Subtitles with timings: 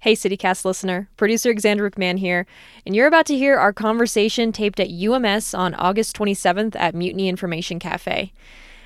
[0.00, 2.46] Hey, CityCast listener, producer Xander McMahon here,
[2.86, 7.28] and you're about to hear our conversation taped at UMS on August 27th at Mutiny
[7.28, 8.32] Information Cafe.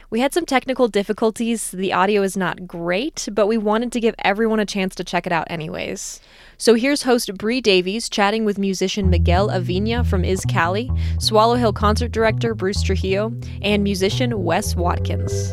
[0.08, 4.14] We had some technical difficulties, the audio is not great, but we wanted to give
[4.20, 6.18] everyone a chance to check it out anyways.
[6.56, 12.12] So here's host Bree Davies chatting with musician Miguel Avina from iZCALLI, Swallow Hill concert
[12.12, 15.52] director Bruce Trujillo, and musician Wes Watkins.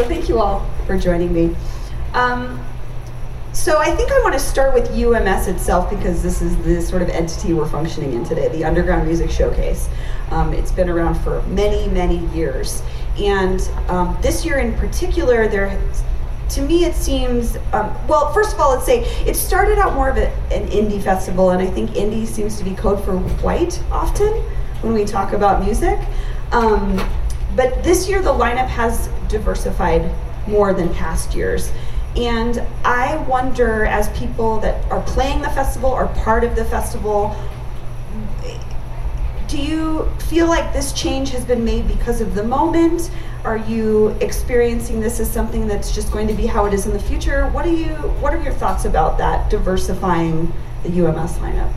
[0.00, 1.54] So thank you all for joining me.
[2.14, 2.58] Um,
[3.52, 7.02] so I think I want to start with UMS itself because this is the sort
[7.02, 9.90] of entity we're functioning in today, the Underground Music Showcase.
[10.30, 12.82] Um, it's been around for many, many years.
[13.18, 15.78] And um, this year in particular, there
[16.48, 20.08] to me it seems um, well first of all let's say it started out more
[20.08, 23.80] of a, an indie festival and i think indie seems to be code for white
[23.92, 24.32] often
[24.82, 25.96] when we talk about music
[26.50, 26.98] um,
[27.60, 30.10] but this year the lineup has diversified
[30.46, 31.70] more than past years.
[32.16, 37.36] And I wonder, as people that are playing the festival or part of the festival,
[39.46, 43.10] do you feel like this change has been made because of the moment?
[43.44, 46.94] Are you experiencing this as something that's just going to be how it is in
[46.94, 47.46] the future?
[47.50, 47.94] What are you?
[48.22, 50.50] What are your thoughts about that diversifying
[50.82, 51.70] the UMS lineup?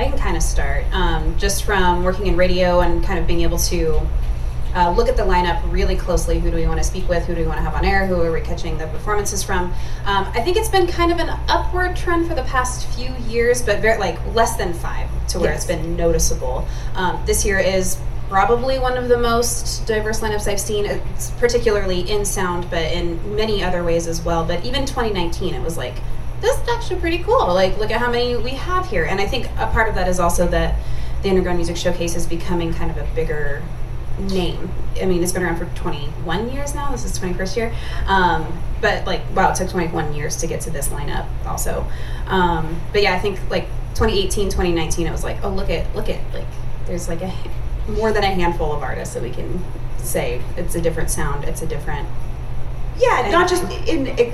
[0.00, 3.42] I can kind of start um, just from working in radio and kind of being
[3.42, 4.00] able to
[4.74, 6.40] uh, look at the lineup really closely.
[6.40, 7.26] Who do we want to speak with?
[7.26, 8.06] Who do we want to have on air?
[8.06, 9.64] Who are we catching the performances from?
[10.06, 13.60] Um, I think it's been kind of an upward trend for the past few years,
[13.60, 15.58] but very like less than five to where yes.
[15.58, 16.66] it's been noticeable.
[16.94, 17.98] Um, this year is
[18.30, 23.36] probably one of the most diverse lineups I've seen, it's particularly in sound, but in
[23.36, 24.46] many other ways as well.
[24.46, 25.96] But even 2019, it was like
[26.40, 27.46] this is actually pretty cool.
[27.48, 29.04] Like, look at how many we have here.
[29.04, 30.76] And I think a part of that is also that
[31.22, 33.62] the Underground Music Showcase is becoming kind of a bigger
[34.18, 34.70] name.
[35.00, 36.90] I mean, it's been around for 21 years now.
[36.90, 37.74] This is 21st year.
[38.06, 41.86] Um, but like, wow, it took 21 years to get to this lineup also.
[42.26, 46.08] Um, but yeah, I think like 2018, 2019, it was like, oh, look at, look
[46.08, 46.46] at, like,
[46.86, 47.32] there's like a
[47.88, 49.62] more than a handful of artists that we can
[49.98, 52.08] say it's a different sound, it's a different.
[52.98, 54.32] Yeah, not just in, in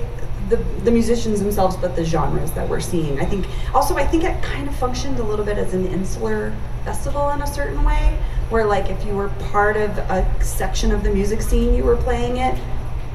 [0.48, 3.20] the, the musicians themselves, but the genres that we're seeing.
[3.20, 6.54] I think also I think it kind of functioned a little bit as an insular
[6.84, 8.18] festival in a certain way,
[8.50, 11.96] where like if you were part of a section of the music scene, you were
[11.96, 12.56] playing it,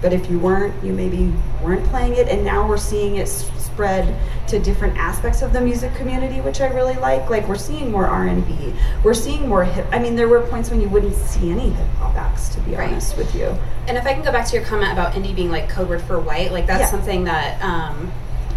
[0.02, 1.32] but if you weren't, you maybe
[1.64, 2.28] weren't playing it.
[2.28, 4.16] And now we're seeing it spread
[4.48, 7.30] to different aspects of the music community, which I really like.
[7.30, 8.74] Like we're seeing more R and B,
[9.04, 9.88] we're seeing more hip.
[9.92, 12.76] I mean, there were points when you wouldn't see any hip hop acts, to be
[12.76, 12.90] right.
[12.90, 13.56] honest with you.
[13.88, 16.02] And if I can go back to your comment about indie being like code word
[16.02, 16.92] for white, like that's yeah.
[16.92, 17.62] something that.
[17.62, 18.12] Um,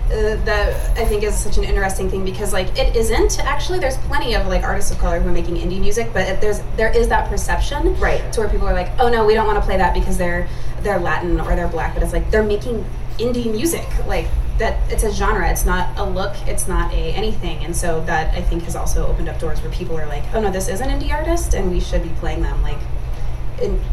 [0.07, 3.39] uh, that I think is such an interesting thing because like it isn't.
[3.41, 3.79] Actually.
[3.79, 6.61] There's plenty of like artists of color who are making indie music, but it, there's
[6.77, 8.33] there is that perception right.
[8.33, 10.49] to where people are like, oh no, we don't want to play that because they're
[10.83, 12.85] they're Latin or they're black, but it's like they're making
[13.19, 14.27] indie music like
[14.59, 15.51] that it's a genre.
[15.51, 16.35] It's not a look.
[16.47, 17.65] It's not a anything.
[17.65, 20.41] And so that i think has also opened up doors where people are like oh
[20.41, 22.79] no this is an indie artist and we should be playing them like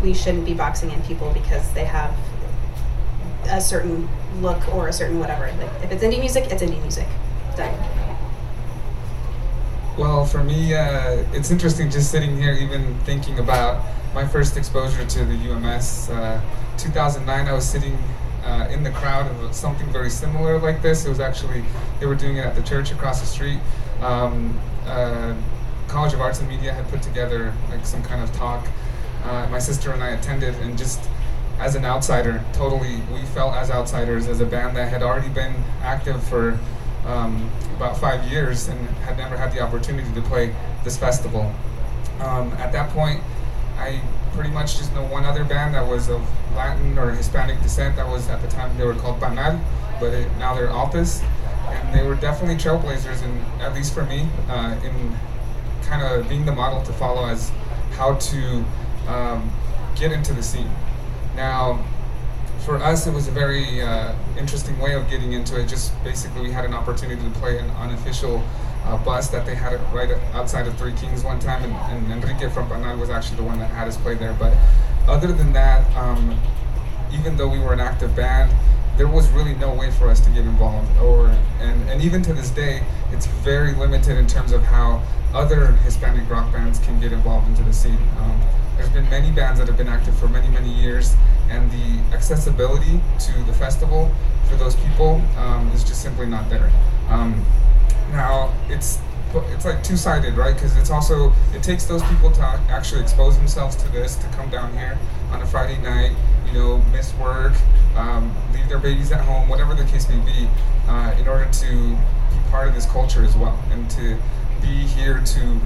[0.02, 2.16] we shouldn't be boxing in people because they have
[3.50, 4.08] a certain
[4.42, 7.08] look or a certain whatever like if it's indie music it's indie music
[7.56, 7.74] Done.
[9.98, 15.06] well for me uh, it's interesting just sitting here even thinking about my first exposure
[15.06, 16.42] to the ums uh,
[16.78, 17.98] 2009 i was sitting
[18.44, 21.06] uh, in the crowd of something very similar like this.
[21.06, 21.64] It was actually,
[22.00, 23.60] they were doing it at the church across the street.
[24.02, 25.36] Um, uh,
[25.88, 28.68] College of Arts and Media had put together like some kind of talk.
[29.24, 31.00] Uh, my sister and I attended, and just
[31.62, 35.54] as an outsider, totally, we felt as outsiders as a band that had already been
[35.84, 36.58] active for
[37.06, 41.54] um, about five years and had never had the opportunity to play this festival.
[42.20, 43.22] Um, at that point,
[43.78, 44.02] I
[44.34, 46.22] pretty much just know one other band that was of
[46.56, 47.96] Latin or Hispanic descent.
[47.96, 49.62] That was at the time they were called Panal,
[50.00, 51.22] but it, now they're Altas,
[51.68, 55.16] and they were definitely trailblazers, and at least for me, uh, in
[55.84, 57.52] kind of being the model to follow as
[57.92, 58.66] how to
[59.08, 59.52] um,
[59.96, 60.70] get into the scene.
[61.36, 61.84] Now,
[62.66, 65.68] for us, it was a very uh, interesting way of getting into it.
[65.68, 68.44] Just basically, we had an opportunity to play an unofficial
[68.86, 72.50] uh, bus that they had right outside of Three Kings one time, and, and Enrique
[72.50, 74.34] from Panal was actually the one that had us play there.
[74.34, 74.56] But
[75.08, 76.40] other than that, um,
[77.12, 78.52] even though we were an active band,
[78.98, 80.96] there was really no way for us to get involved.
[81.00, 81.28] Or
[81.60, 85.02] and, and even to this day, it's very limited in terms of how
[85.34, 87.98] other Hispanic rock bands can get involved into the scene.
[88.20, 88.42] Um,
[88.78, 91.16] there's been many bands that have been active for many, many years,
[91.50, 94.12] and the accessibility to the festival
[94.50, 96.72] for those people um, is just simply not there.
[97.10, 97.46] Um,
[98.12, 99.00] now, it's
[99.34, 100.54] it's like two-sided, right?
[100.54, 104.50] Because it's also it takes those people to actually expose themselves to this, to come
[104.50, 104.98] down here
[105.32, 106.12] on a Friday night,
[106.46, 107.54] you know, miss work,
[107.96, 110.50] um, leave their babies at home, whatever the case may be,
[110.88, 111.98] uh, in order to
[112.30, 114.18] be part of this culture as well, and to
[114.62, 115.60] be here to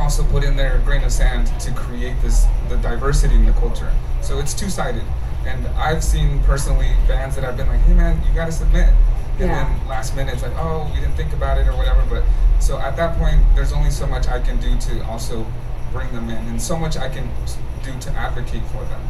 [0.00, 3.92] also put in their grain of sand to create this the diversity in the culture.
[4.22, 5.04] So it's two-sided.
[5.46, 8.88] And I've seen personally bands that I've been like, hey man, you gotta submit.
[9.38, 9.64] And Yeah.
[9.64, 12.02] then last minute it's like, oh, we didn't think about it or whatever.
[12.08, 12.24] But
[12.58, 15.46] so at that point, there's only so much I can do to also
[15.92, 17.28] bring them in, and so much I can
[17.82, 19.00] do to advocate for them.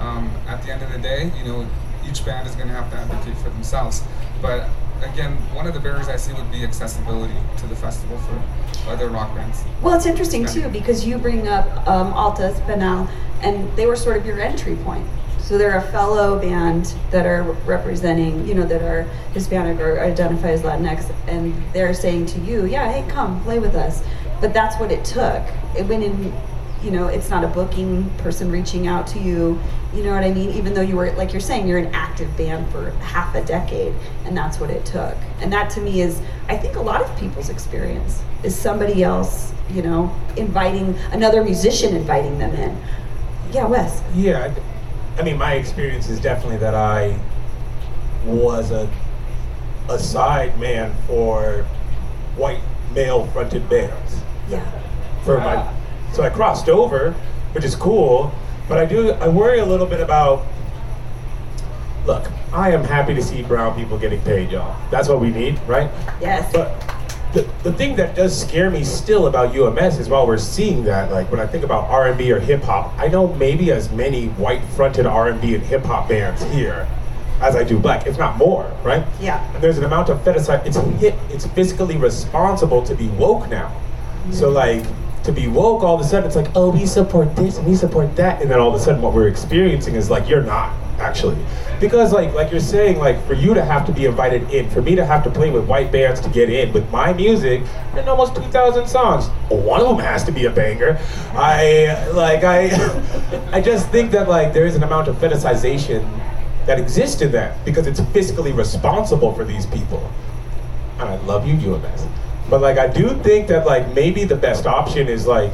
[0.00, 1.66] Um, at the end of the day, you know,
[2.08, 4.02] each band is going to have to advocate for themselves.
[4.40, 4.68] But
[5.02, 9.08] again, one of the barriers I see would be accessibility to the festival for other
[9.08, 9.62] rock bands.
[9.82, 13.08] Well, it's interesting too because you bring up um, Alta Penal,
[13.42, 15.06] and they were sort of your entry point.
[15.38, 19.02] So they're a fellow band that are representing, you know, that are
[19.32, 23.74] Hispanic or identify as Latinx, and they're saying to you, "Yeah, hey, come play with
[23.74, 24.02] us."
[24.40, 25.42] But that's what it took.
[25.76, 26.32] It went in,
[26.82, 29.60] you know, it's not a booking person reaching out to you.
[29.94, 30.50] You know what I mean?
[30.50, 33.94] Even though you were, like you're saying, you're an active band for half a decade,
[34.24, 35.16] and that's what it took.
[35.40, 39.52] And that to me is, I think, a lot of people's experience is somebody else,
[39.70, 42.76] you know, inviting another musician, inviting them in.
[43.52, 44.02] Yeah, Wes.
[44.14, 47.18] Yeah, I- I mean, my experience is definitely that I
[48.24, 48.88] was a
[49.88, 51.64] a side man for
[52.36, 52.60] white
[52.94, 54.20] male fronted bands.
[54.48, 54.64] Yeah.
[55.24, 55.68] For my,
[56.12, 57.12] so I crossed over,
[57.52, 58.32] which is cool.
[58.68, 60.46] But I do I worry a little bit about.
[62.06, 64.76] Look, I am happy to see brown people getting paid, y'all.
[64.90, 65.90] That's what we need, right?
[66.20, 66.50] Yes.
[66.52, 66.80] But
[67.32, 71.12] the, the thing that does scare me still about UMS is while we're seeing that,
[71.12, 75.06] like when I think about R&B or hip hop, I know maybe as many white-fronted
[75.06, 76.88] R&B and hip hop bands here
[77.40, 79.04] as I do black, if not more, right?
[79.20, 79.42] Yeah.
[79.54, 80.64] And there's an amount of fetishize.
[80.66, 81.14] It's hit.
[81.30, 83.74] It's physically responsible to be woke now.
[84.30, 84.84] So like
[85.24, 87.74] to be woke, all of a sudden it's like, oh, we support this and we
[87.74, 90.74] support that, and then all of a sudden what we're experiencing is like you're not
[90.98, 91.36] actually,
[91.80, 94.82] because like like you're saying, like for you to have to be invited in, for
[94.82, 97.62] me to have to play with white bands to get in with my music,
[97.94, 100.98] and almost 2,000 songs, one of them has to be a banger.
[101.32, 102.70] I like I
[103.52, 106.06] I just think that like there is an amount of fetishization
[106.66, 110.10] that exists in that because it's fiscally responsible for these people
[111.00, 112.06] and I love you, UMS.
[112.50, 115.52] But like, I do think that like maybe the best option is like,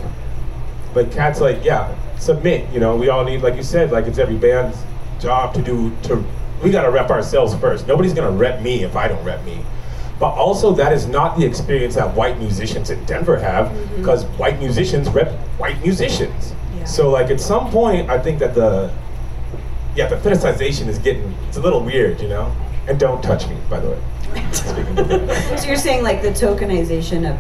[0.94, 2.72] like cats like yeah, submit.
[2.72, 4.82] You know, we all need like you said, like it's every band's
[5.20, 6.24] job to do to.
[6.64, 7.86] We gotta rep ourselves first.
[7.86, 9.62] Nobody's gonna rep me if I don't rep me.
[10.18, 13.96] But also, that is not the experience that white musicians in Denver have, mm-hmm.
[13.96, 16.54] because white musicians rep white musicians.
[16.74, 16.84] Yeah.
[16.84, 18.90] So like at some point, I think that the
[19.94, 22.54] yeah, the fetishization is getting it's a little weird, you know.
[22.88, 24.02] And don't touch me, by the way.
[25.56, 27.38] So you're saying like the tokenization of,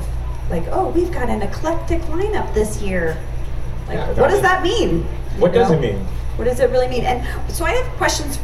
[0.50, 3.16] like, oh, we've got an eclectic lineup this year.
[3.88, 5.02] Like, Yeah, what does that mean?
[5.38, 5.78] What You does know?
[5.78, 6.04] it mean?
[6.36, 7.04] What does it really mean?
[7.04, 8.36] And so I have questions.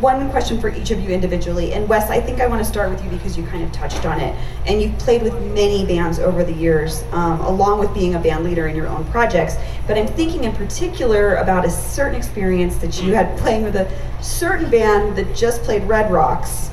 [0.00, 1.72] One question for each of you individually.
[1.72, 4.06] And Wes, I think I want to start with you because you kind of touched
[4.06, 4.34] on it.
[4.66, 8.44] And you've played with many bands over the years, um, along with being a band
[8.44, 9.56] leader in your own projects.
[9.86, 13.90] But I'm thinking in particular about a certain experience that you had playing with a
[14.22, 16.70] certain band that just played Red Rocks.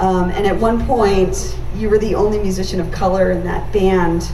[0.00, 4.30] Um, and at one point, you were the only musician of color in that band,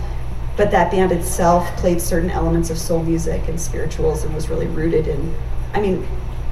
[0.57, 4.69] but that band itself played certain elements of soul music and spirituals and was really
[4.69, 5.35] rooted in,
[5.75, 6.07] I mean,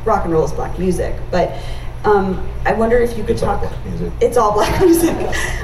[0.05, 1.57] rock and roll is black music, but
[2.05, 3.71] um, I wonder if you could It's all talk.
[3.71, 4.13] black music.
[4.21, 5.15] It's all black music.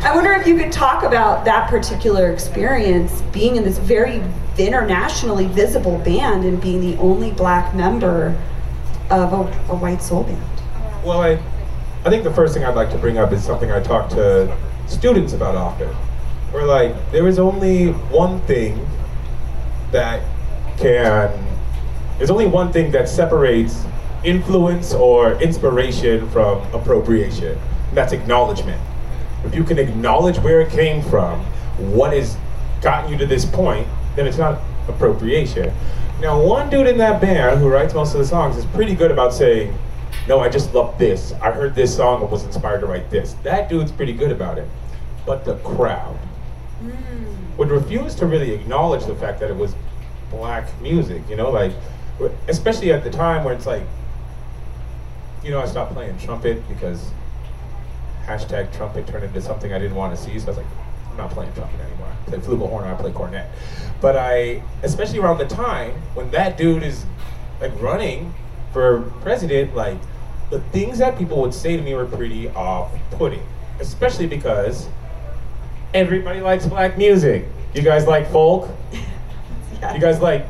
[0.03, 4.23] I wonder if you could talk about that particular experience, being in this very
[4.57, 8.41] internationally visible band and being the only black member
[9.11, 10.43] of a, a white soul band.
[11.05, 11.39] Well, I,
[12.03, 14.57] I think the first thing I'd like to bring up is something I talk to
[14.87, 15.89] students about often.
[16.51, 18.87] Where like there is only one thing
[19.93, 20.23] that
[20.79, 21.31] can
[22.17, 23.85] there's only one thing that separates
[24.25, 27.59] influence or inspiration from appropriation.
[27.89, 28.81] And that's acknowledgement.
[29.45, 31.41] If you can acknowledge where it came from,
[31.95, 32.37] what has
[32.81, 35.73] gotten you to this point, then it's not appropriation.
[36.21, 39.11] Now, one dude in that band who writes most of the songs is pretty good
[39.11, 39.75] about saying,
[40.29, 41.33] No, I just love this.
[41.35, 43.35] I heard this song and was inspired to write this.
[43.43, 44.69] That dude's pretty good about it.
[45.27, 46.19] But the crowd
[46.83, 47.57] mm.
[47.57, 49.75] would refuse to really acknowledge the fact that it was
[50.31, 51.73] black music, you know, like,
[52.49, 53.83] especially at the time where it's like,
[55.43, 57.11] you know, I stopped playing trumpet because
[58.25, 60.39] hashtag trumpet turned into something I didn't want to see.
[60.39, 60.67] So I was like,
[61.11, 62.09] I'm not playing trumpet anymore.
[62.09, 63.51] I play flugelhorn, I play cornet.
[64.01, 67.05] But I, especially around the time when that dude is
[67.61, 68.35] like running
[68.73, 69.99] for president, like
[70.51, 73.43] the things that people would say to me were pretty off-putting,
[73.79, 74.89] especially because
[75.95, 77.47] everybody likes black music.
[77.75, 78.69] You guys like folk?
[79.81, 79.95] Yeah.
[79.95, 80.45] You guys like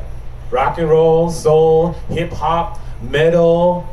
[0.49, 3.87] rock and roll, soul, hip hop, metal?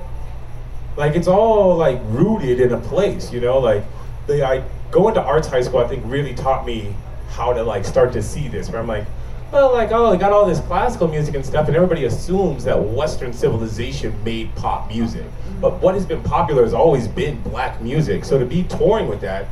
[0.96, 3.60] Like it's all like rooted in a place, you know.
[3.60, 3.84] Like
[4.26, 6.92] the I going to arts high school, I think really taught me
[7.30, 8.68] how to like start to see this.
[8.68, 9.06] Where I'm like,
[9.52, 12.78] well, like oh, I got all this classical music and stuff, and everybody assumes that
[12.82, 15.24] Western civilization made pop music.
[15.60, 18.24] But what has been popular has always been black music.
[18.24, 19.46] So to be touring with that,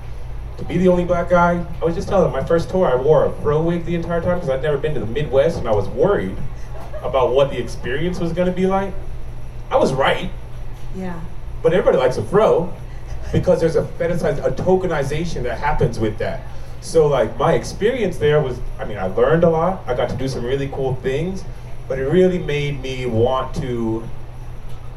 [0.59, 2.95] to be the only black guy, I was just telling them my first tour, I
[2.95, 5.69] wore a fro wig the entire time because I'd never been to the Midwest, and
[5.69, 6.37] I was worried
[7.03, 8.93] about what the experience was going to be like.
[9.71, 10.31] I was right
[10.95, 11.19] Yeah.
[11.63, 12.73] but everybody likes a fro
[13.33, 16.43] because there's a fetishized, a tokenization that happens with that.
[16.81, 19.83] So like my experience there was, I mean, I learned a lot.
[19.87, 21.45] I got to do some really cool things,
[21.89, 24.09] but it really made me want to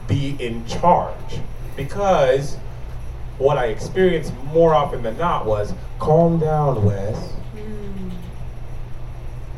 [0.08, 1.40] be in charge
[1.76, 2.56] because
[3.38, 7.18] what I experienced more often than not was calm down, Wes.
[7.32, 8.10] Hmm.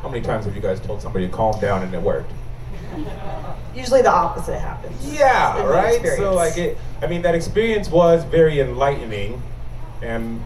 [0.01, 2.31] How many times have you guys told somebody to calm down and it worked?
[3.75, 5.13] Usually the opposite happens.
[5.13, 6.05] Yeah, right.
[6.17, 9.41] So like it, I mean, that experience was very enlightening,
[10.01, 10.41] and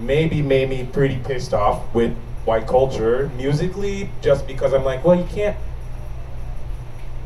[0.00, 5.16] maybe made me pretty pissed off with white culture musically, just because I'm like, well,
[5.16, 5.56] you can't.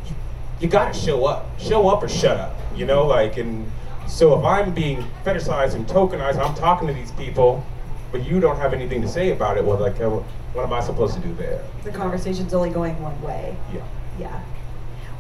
[0.07, 0.15] You,
[0.61, 2.57] you gotta show up, show up or shut up.
[2.75, 3.71] You know, like, and
[4.09, 7.65] so if I'm being fetishized and tokenized, I'm talking to these people,
[8.13, 9.65] but you don't have anything to say about it.
[9.65, 11.63] Well, like, uh, what am I supposed to do there?
[11.85, 13.57] the conversation's only going one way.
[13.73, 13.87] Yeah.
[14.19, 14.43] Yeah.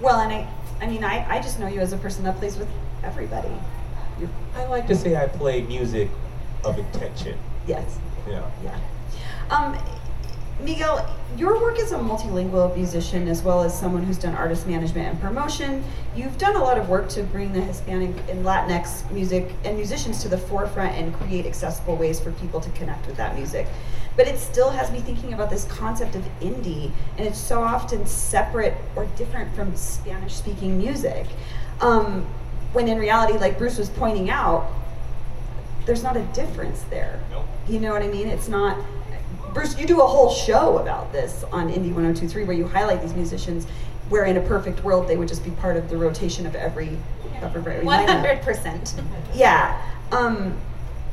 [0.01, 0.49] Well, and I,
[0.81, 2.69] I mean, I, I just know you as a person that plays with
[3.03, 3.53] everybody.
[4.19, 6.11] You're, I like to say I play music
[6.65, 7.39] of intention.
[7.67, 7.99] yes.
[8.29, 8.49] Yeah.
[8.63, 8.79] Yeah.
[9.51, 9.79] Um,
[10.63, 15.09] Miguel, your work as a multilingual musician, as well as someone who's done artist management
[15.09, 15.83] and promotion,
[16.15, 20.21] you've done a lot of work to bring the Hispanic and Latinx music and musicians
[20.23, 23.67] to the forefront and create accessible ways for people to connect with that music.
[24.17, 28.05] But it still has me thinking about this concept of indie, and it's so often
[28.07, 31.27] separate or different from Spanish speaking music.
[31.81, 32.27] Um,
[32.73, 34.71] when in reality, like Bruce was pointing out,
[35.91, 37.19] there's not a difference there.
[37.33, 37.45] Nope.
[37.69, 38.29] You know what I mean?
[38.29, 38.79] It's not.
[39.53, 43.13] Bruce, you do a whole show about this on Indie 1023 where you highlight these
[43.13, 43.67] musicians
[44.09, 46.97] where in a perfect world they would just be part of the rotation of every,
[47.43, 48.95] of every hundred percent.
[49.35, 49.85] Yeah.
[50.13, 50.57] Um,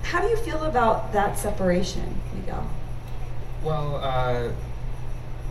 [0.04, 2.70] how do you feel about that separation, Miguel?
[3.64, 4.52] Well, uh,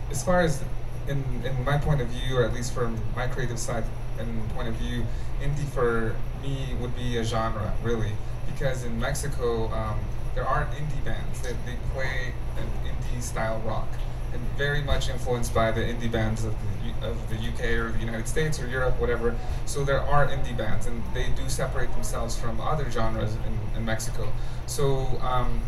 [0.09, 0.63] as far as
[1.09, 3.83] in, in my point of view, or at least from my creative side
[4.19, 5.05] and point of view,
[5.41, 8.13] indie for me would be a genre, really.
[8.47, 9.99] Because in Mexico, um,
[10.35, 11.41] there aren't indie bands.
[11.41, 13.87] They, they play an indie style rock.
[14.33, 17.99] And very much influenced by the indie bands of the, of the UK or the
[17.99, 19.35] United States or Europe, whatever.
[19.65, 23.85] So there are indie bands, and they do separate themselves from other genres in, in
[23.85, 24.31] Mexico.
[24.67, 25.61] So um,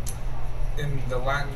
[0.77, 1.53] in the Latin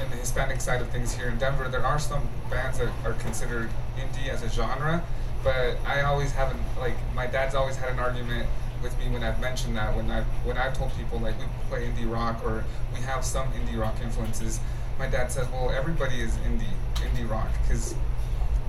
[0.00, 3.14] and the Hispanic side of things here in Denver, there are some bands that are
[3.14, 5.02] considered indie as a genre,
[5.42, 8.48] but I always haven't like my dad's always had an argument
[8.82, 11.86] with me when I've mentioned that when I when I've told people like we play
[11.86, 14.60] indie rock or we have some indie rock influences,
[14.98, 17.94] my dad says, well, everybody is indie indie rock because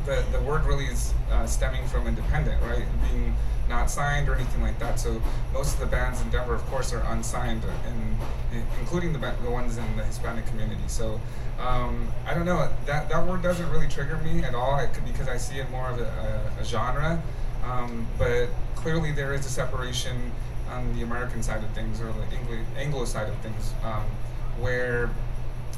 [0.05, 2.86] the, the word really is uh, stemming from independent, right?
[3.10, 3.34] Being
[3.70, 5.00] not signed or anything like that.
[5.00, 5.22] So
[5.53, 8.17] most of the bands in Denver, of course, are unsigned, and
[8.79, 10.84] including the the ones in the Hispanic community.
[10.88, 11.20] So
[11.60, 12.70] um, I don't know.
[12.86, 16.00] That that word doesn't really trigger me at all because I see it more of
[16.00, 17.22] a, a, a genre.
[17.63, 18.50] Um, but
[18.83, 20.31] clearly, there is a separation
[20.69, 24.03] on the American side of things or the Anglo, Anglo side of things, um,
[24.59, 25.09] where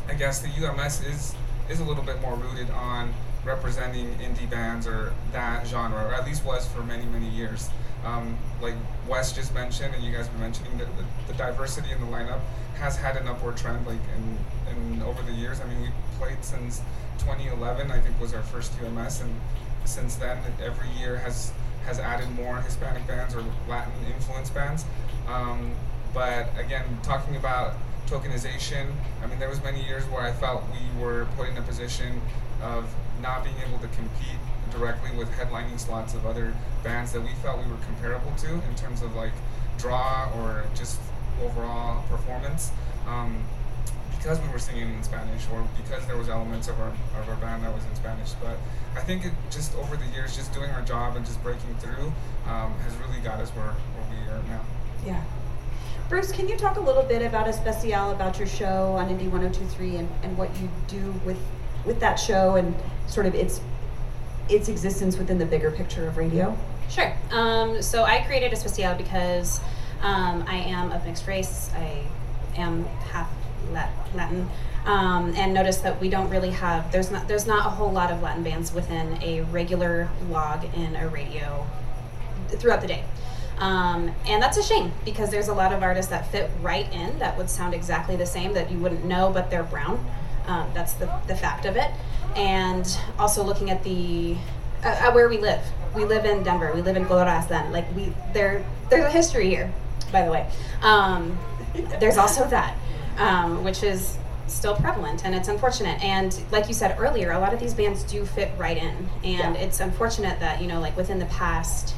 [0.09, 1.35] I guess the UMS is
[1.69, 6.25] is a little bit more rooted on representing indie bands or that genre, or at
[6.25, 7.69] least was for many many years.
[8.03, 8.75] Um, like
[9.07, 12.39] Wes just mentioned, and you guys were mentioning that the, the diversity in the lineup
[12.79, 13.85] has had an upward trend.
[13.85, 14.38] Like in,
[14.75, 16.81] in over the years, I mean, we played since
[17.19, 17.91] 2011.
[17.91, 19.33] I think was our first UMS, and
[19.85, 21.51] since then, every year has
[21.86, 24.86] has added more Hispanic bands or Latin influence bands.
[25.27, 25.74] Um,
[26.13, 27.74] but again, talking about
[28.08, 28.92] tokenization,
[29.24, 32.22] I mean, there was many years where I felt we were put in a position
[32.62, 34.39] of not being able to compete
[34.72, 38.75] directly with headlining slots of other bands that we felt we were comparable to in
[38.75, 39.32] terms of like
[39.77, 41.00] draw or just
[41.44, 42.72] overall performance.
[43.08, 43.44] Um,
[44.25, 47.36] because we were singing in Spanish or because there was elements of our, of our
[47.36, 48.32] band that was in Spanish.
[48.41, 48.58] But
[48.96, 52.12] I think it just over the years, just doing our job and just breaking through
[52.48, 54.62] um, has really got us where, where we are now.
[55.05, 55.24] Yeah.
[56.10, 59.98] Bruce, can you talk a little bit about Especial, about your show on Indie 1023
[59.98, 61.38] and, and what you do with
[61.86, 62.74] with that show and
[63.05, 63.62] sort of its
[64.50, 66.58] its existence within the bigger picture of radio?
[66.89, 67.15] Sure.
[67.29, 69.60] Um, so I created Especial because
[70.01, 71.70] um, I am of mixed race.
[71.75, 72.08] I
[72.58, 73.35] am half Lat-
[73.72, 74.50] Latin.
[74.86, 78.12] um, and notice that we don't really have there's not there's not a whole lot
[78.12, 81.65] of Latin bands within a regular log in a radio
[82.50, 83.03] throughout the day.
[83.57, 87.19] Um, and that's a shame because there's a lot of artists that fit right in
[87.19, 90.05] that would sound exactly the same that you wouldn't know, but they're brown.
[90.48, 91.89] Um, that's the, the fact of it.
[92.36, 92.86] And
[93.17, 94.36] also looking at the
[94.84, 95.62] uh, at where we live.
[95.95, 96.72] We live in Denver.
[96.75, 97.72] We live in Colorazdan.
[97.72, 99.74] Like we there there's a history here,
[100.12, 100.50] by the way.
[100.81, 101.39] Um,
[102.00, 102.77] there's also that,
[103.17, 104.17] um, which is
[104.48, 108.03] still prevalent and it's unfortunate and like you said earlier a lot of these bands
[108.03, 109.62] do fit right in and Yeah.
[109.62, 111.95] it's unfortunate that you know like within the past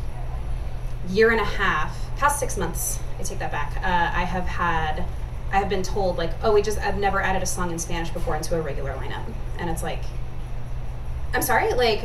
[1.10, 3.78] year and a half, past six months, I take that back.
[3.78, 3.82] Uh,
[4.18, 5.06] I have had,
[5.54, 8.10] I have been told like, oh, we just, I've never added a song in Spanish
[8.10, 9.24] before into a regular lineup,
[9.58, 10.02] and it's like,
[11.34, 12.02] I'm sorry, like,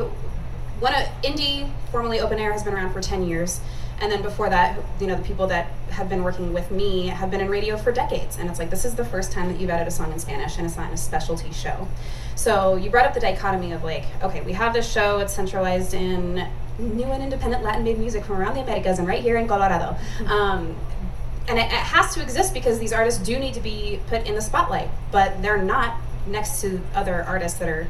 [0.78, 3.60] one of indie, formerly open air, has been around for ten years,
[4.02, 7.30] and then before that, you know, the people that have been working with me have
[7.30, 9.70] been in radio for decades, and it's like this is the first time that you've
[9.70, 11.86] added a song in Spanish, and it's not in a specialty show.
[12.34, 15.94] So you brought up the dichotomy of like, okay, we have this show, it's centralized
[15.94, 16.46] in
[16.78, 19.96] new and independent Latin made music from around the Americas and right here in Colorado.
[20.26, 20.74] Um,
[21.46, 24.34] and it, it has to exist because these artists do need to be put in
[24.34, 27.86] the spotlight, but they're not next to other artists that are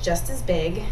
[0.00, 0.82] just as big,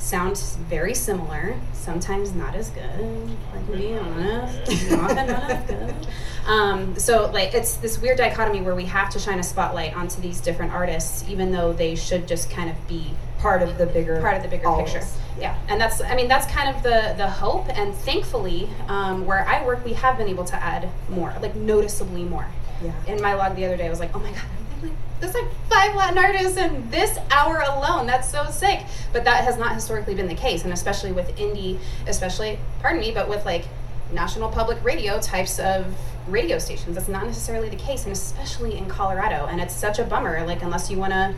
[0.00, 0.36] sound
[0.68, 3.30] very similar, sometimes not as good.
[3.54, 5.94] Like to be honest, often not as good.
[6.46, 10.20] Um, so like it's this weird dichotomy where we have to shine a spotlight onto
[10.20, 14.20] these different artists, even though they should just kind of be Part of the bigger
[14.20, 14.92] part of the bigger always.
[14.92, 15.06] picture.
[15.38, 19.46] Yeah, and that's I mean that's kind of the the hope, and thankfully, um, where
[19.48, 22.46] I work, we have been able to add more, like noticeably more.
[22.84, 22.92] Yeah.
[23.06, 24.42] In my log the other day, I was like, oh my god,
[24.76, 28.06] I'm like, there's like five Latin artists in this hour alone.
[28.06, 28.80] That's so sick.
[29.12, 33.12] But that has not historically been the case, and especially with indie, especially pardon me,
[33.12, 33.64] but with like
[34.12, 35.86] national public radio types of
[36.26, 39.46] radio stations, that's not necessarily the case, and especially in Colorado.
[39.46, 40.44] And it's such a bummer.
[40.46, 41.34] Like unless you want to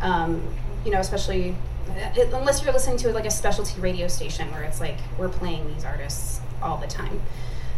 [0.00, 0.42] um,
[0.84, 1.54] you know, especially
[1.96, 5.66] it, unless you're listening to like a specialty radio station where it's like we're playing
[5.72, 7.20] these artists all the time.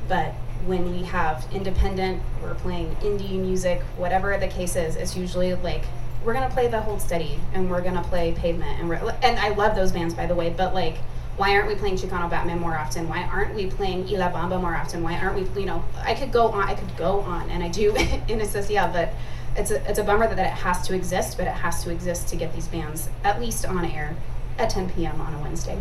[0.09, 0.33] But
[0.67, 5.85] when we have independent, we're playing indie music, whatever the case is, it's usually like
[6.25, 9.51] we're gonna play the Hold Steady and we're gonna play Pavement and we're, and I
[9.51, 10.97] love those bands by the way, but like
[11.39, 13.09] why aren't we playing Chicano Batman more often?
[13.09, 15.05] Why aren't we playing Y La Bamba more often?
[15.05, 17.69] Why aren't we, you know, I could go on, I could go on, and I
[17.69, 17.95] do
[18.29, 19.11] in a sense, yeah, but
[19.57, 21.91] it's a, it's a bummer that, that it has to exist, but it has to
[21.91, 24.17] exist to get these bands at least on air
[24.59, 25.21] at 10 p.m.
[25.21, 25.79] on a Wednesday.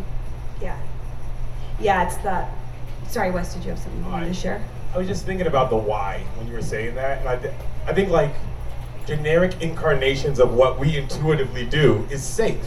[0.62, 0.80] Yeah.
[1.80, 2.52] Yeah, it's that.
[3.08, 4.64] Sorry, Wes, did you have something you wanted to share?
[4.94, 7.54] I was just thinking about the why when you were saying that, and I, th-
[7.86, 8.34] I think like
[9.06, 12.64] generic incarnations of what we intuitively do is safe.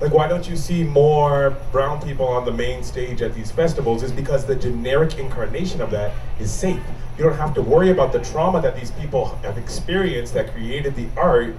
[0.00, 4.02] Like, why don't you see more brown people on the main stage at these festivals?
[4.02, 6.80] Is because the generic incarnation of that is safe.
[7.18, 10.96] You don't have to worry about the trauma that these people have experienced that created
[10.96, 11.54] the art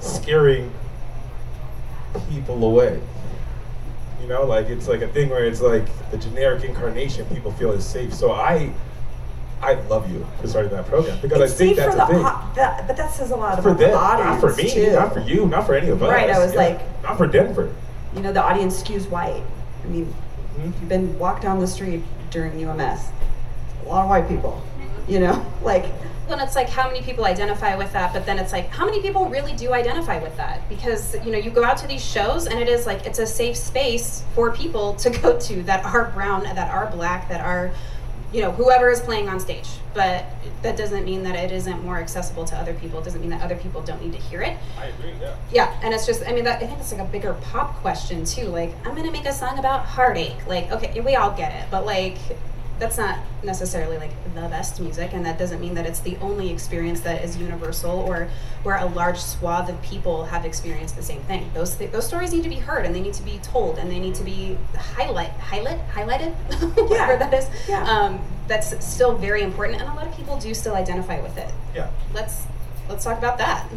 [0.00, 0.72] scaring
[2.28, 3.00] people away.
[4.24, 7.72] You know, like it's like a thing where it's like the generic incarnation people feel
[7.72, 8.14] is safe.
[8.14, 8.72] So I,
[9.60, 12.22] I love you for starting that program because It's I think that's a thing.
[12.22, 14.92] that- but that says a lot for about them, the audience not for me, too.
[14.92, 16.10] not for you, not for any of us.
[16.10, 16.58] Right, I was Yeah.
[16.60, 17.68] like- not for Denver.
[18.16, 19.42] You know, the audience skews white.
[19.84, 20.14] I mean,
[20.58, 20.64] Mhm.
[20.64, 23.00] you've been walked down the street during UMS.
[23.84, 24.62] A lot of white people.
[25.06, 25.84] You know, like
[26.28, 29.02] Well, it's like how many people identify with that, but then it's like how many
[29.02, 30.66] people really do identify with that?
[30.68, 33.26] Because you know, you go out to these shows and it is like it's a
[33.26, 37.70] safe space for people to go to that are brown, that are black, that are,
[38.32, 39.68] you know, whoever is playing on stage.
[39.92, 40.24] But
[40.62, 42.98] that doesn't mean that it isn't more accessible to other people.
[43.00, 44.56] It doesn't mean that other people don't need to hear it.
[44.78, 45.12] I agree.
[45.20, 45.36] Yeah.
[45.52, 48.24] Yeah, and it's just, I mean, that, I think it's like a bigger pop question
[48.24, 48.46] too.
[48.46, 50.46] Like, I'm gonna make a song about heartache.
[50.48, 52.16] Like, okay, we all get it, but like,
[52.78, 56.50] that's not necessarily like the best music, and that doesn't mean that it's the only
[56.50, 58.28] experience that is universal or
[58.62, 61.50] where a large swath of people have experienced the same thing.
[61.54, 63.90] Those th- those stories need to be heard, and they need to be told, and
[63.90, 66.32] they need to be highlight highlight highlighted,
[66.88, 67.48] whatever that is.
[67.68, 67.84] Yeah.
[67.84, 71.52] Um, that's still very important, and a lot of people do still identify with it.
[71.74, 71.90] Yeah.
[72.12, 72.46] Let's
[72.88, 73.68] let's talk about that.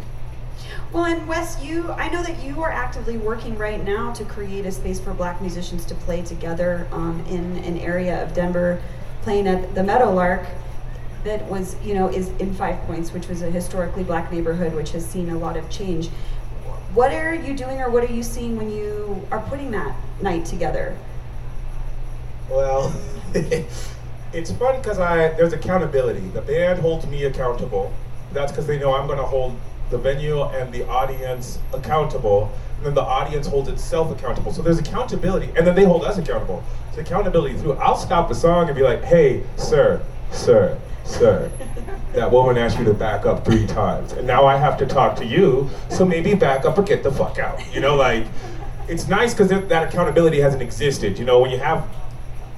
[0.91, 4.65] Well, and Wes, you, I know that you are actively working right now to create
[4.65, 8.81] a space for black musicians to play together um, in an area of Denver,
[9.21, 10.45] playing at the Meadowlark
[11.23, 14.91] that was, you know, is in Five Points, which was a historically black neighborhood, which
[14.91, 16.07] has seen a lot of change.
[16.93, 20.45] What are you doing or what are you seeing when you are putting that night
[20.45, 20.97] together?
[22.49, 22.93] Well,
[23.33, 26.21] it's fun because I there's accountability.
[26.29, 27.93] The band holds me accountable.
[28.31, 29.59] That's because they know I'm going to hold
[29.89, 34.51] the venue and the audience accountable, and then the audience holds itself accountable.
[34.53, 36.63] So there's accountability, and then they hold us accountable.
[36.89, 37.73] It's accountability through.
[37.73, 41.49] I'll stop the song and be like, "Hey, sir, sir, sir,
[42.13, 45.15] that woman asked you to back up three times, and now I have to talk
[45.17, 47.59] to you, so maybe back up or get the fuck out.
[47.73, 48.25] You know, like,
[48.87, 51.17] it's nice because that accountability hasn't existed.
[51.17, 51.87] You know, when you have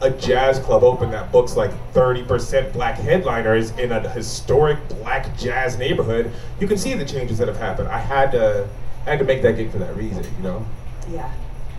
[0.02, 5.78] a jazz club open that books like 30% black headliners in a historic black jazz
[5.78, 7.90] neighborhood, you can see the changes that have happened.
[7.90, 8.68] I had to,
[9.06, 10.66] I had to make that gig for that reason, you know?
[11.10, 11.32] Yeah,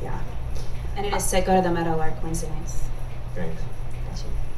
[0.02, 0.20] yeah.
[0.96, 2.82] And it is to go to the Meadowlark Wednesday nights.
[3.34, 3.62] Thanks.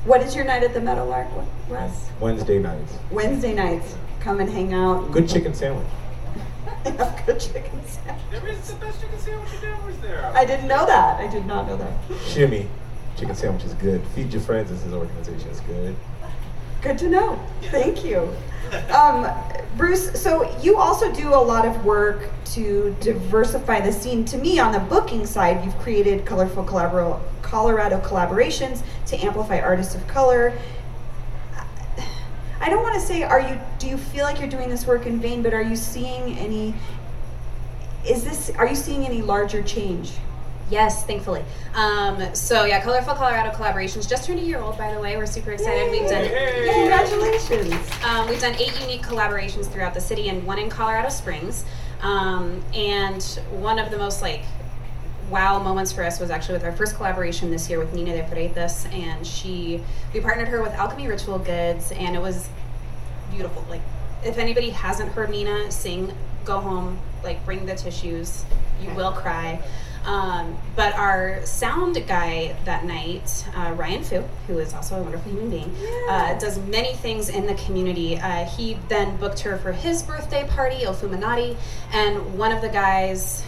[0.05, 1.29] What is your night at the Meadowlark,
[1.68, 2.09] Wes?
[2.18, 2.94] Wednesday nights.
[3.12, 3.94] Wednesday nights.
[4.18, 5.12] Come and hang out.
[5.12, 5.87] Good chicken sandwich.
[6.85, 8.25] have good chicken sandwich.
[8.33, 10.33] There is the best chicken sandwich in Denver there.
[10.35, 11.20] I didn't know that.
[11.20, 11.92] I did not know that.
[12.27, 12.68] Shimmy.
[13.16, 14.03] Chicken sandwich is good.
[14.14, 15.48] Feed your friends is organization.
[15.51, 15.94] It's good.
[16.81, 17.38] Good to know.
[17.62, 18.29] Thank you.
[18.92, 19.29] Um,
[19.77, 24.25] Bruce, so you also do a lot of work to diversify the scene.
[24.27, 30.07] To me, on the booking side, you've created colorful Colorado collaborations to amplify artists of
[30.09, 30.59] color.
[32.61, 33.59] I don't want to say, are you?
[33.79, 35.42] Do you feel like you're doing this work in vain?
[35.42, 36.75] But are you seeing any?
[38.07, 38.51] Is this?
[38.51, 40.12] Are you seeing any larger change?
[40.72, 41.44] Yes, thankfully.
[41.74, 45.18] Um, so yeah, Colorful Colorado collaborations just turned a year old, by the way.
[45.18, 45.92] We're super excited.
[45.92, 46.00] Yay.
[46.00, 46.72] We've done Yay.
[46.72, 47.90] congratulations.
[48.02, 51.66] Um, we've done eight unique collaborations throughout the city, and one in Colorado Springs.
[52.00, 54.44] Um, and one of the most like
[55.28, 58.22] wow moments for us was actually with our first collaboration this year with Nina de
[58.22, 59.82] Freitas, and she
[60.14, 62.48] we partnered her with Alchemy Ritual Goods, and it was
[63.30, 63.62] beautiful.
[63.68, 63.82] Like
[64.24, 66.14] if anybody hasn't heard Nina sing,
[66.46, 68.46] go home, like bring the tissues,
[68.80, 69.62] you will cry.
[70.04, 75.30] Um, but our sound guy that night, uh, Ryan Fu, who is also a wonderful
[75.30, 75.74] human being,
[76.08, 78.18] uh, does many things in the community.
[78.18, 81.56] Uh, he then booked her for his birthday party, Ofuminati,
[81.92, 83.44] and one of the guys,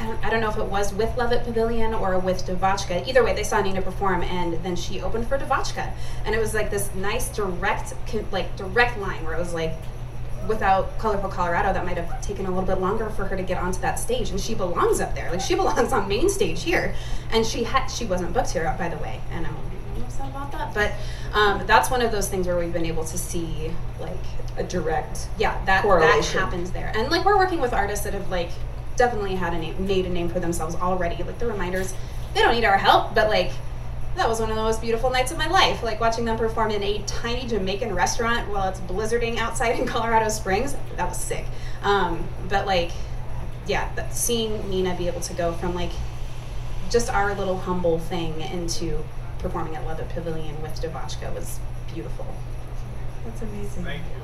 [0.00, 3.06] I don't, I don't know if it was with Levitt Pavilion or with DeVotchKa.
[3.06, 5.92] Either way, they saw Nina perform, and then she opened for DeVotchKa,
[6.24, 7.94] and it was like this nice direct,
[8.32, 9.74] like direct line where it was like
[10.46, 13.58] without Colorful Colorado, that might have taken a little bit longer for her to get
[13.58, 14.30] onto that stage.
[14.30, 15.30] And she belongs up there.
[15.30, 16.94] Like she belongs on main stage here.
[17.30, 19.20] And she had she wasn't booked here, by the way.
[19.30, 19.56] And I'm
[20.02, 20.74] upset about that.
[20.74, 20.92] But
[21.32, 24.18] um, that's one of those things where we've been able to see like
[24.58, 26.92] a direct yeah that that happens there.
[26.94, 28.50] And like we're working with artists that have like
[28.96, 31.22] definitely had a name, made a name for themselves already.
[31.22, 31.94] Like the reminders,
[32.34, 33.52] they don't need our help, but like
[34.16, 35.82] that was one of the most beautiful nights of my life.
[35.82, 40.28] Like watching them perform in a tiny Jamaican restaurant while it's blizzarding outside in Colorado
[40.28, 40.76] Springs.
[40.96, 41.46] That was sick.
[41.82, 42.90] Um, but like,
[43.66, 45.90] yeah, seeing Nina be able to go from like
[46.90, 49.02] just our little humble thing into
[49.38, 51.58] performing at Levitt Pavilion with DeVotchKa was
[51.92, 52.26] beautiful.
[53.24, 53.84] That's amazing.
[53.84, 54.22] Thank you.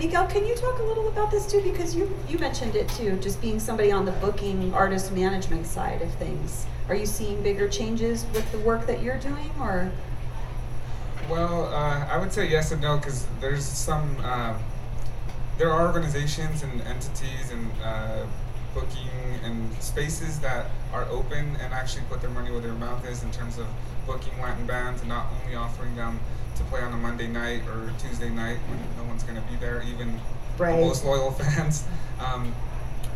[0.00, 1.60] Miguel, can you talk a little about this too?
[1.60, 6.00] Because you you mentioned it too, just being somebody on the booking artist management side
[6.00, 6.64] of things.
[6.88, 9.92] Are you seeing bigger changes with the work that you're doing, or?
[11.28, 14.16] Well, uh, I would say yes and no because there's some.
[14.24, 14.56] Uh,
[15.58, 18.24] there are organizations and entities and uh,
[18.74, 19.10] booking
[19.44, 23.30] and spaces that are open and actually put their money where their mouth is in
[23.30, 23.66] terms of
[24.06, 26.20] booking Latin bands and not only offering them
[26.56, 29.56] to play on a Monday night or Tuesday night when no one's going to be
[29.56, 30.18] there, even
[30.58, 30.76] right.
[30.76, 31.84] the most loyal fans.
[32.20, 32.54] Um,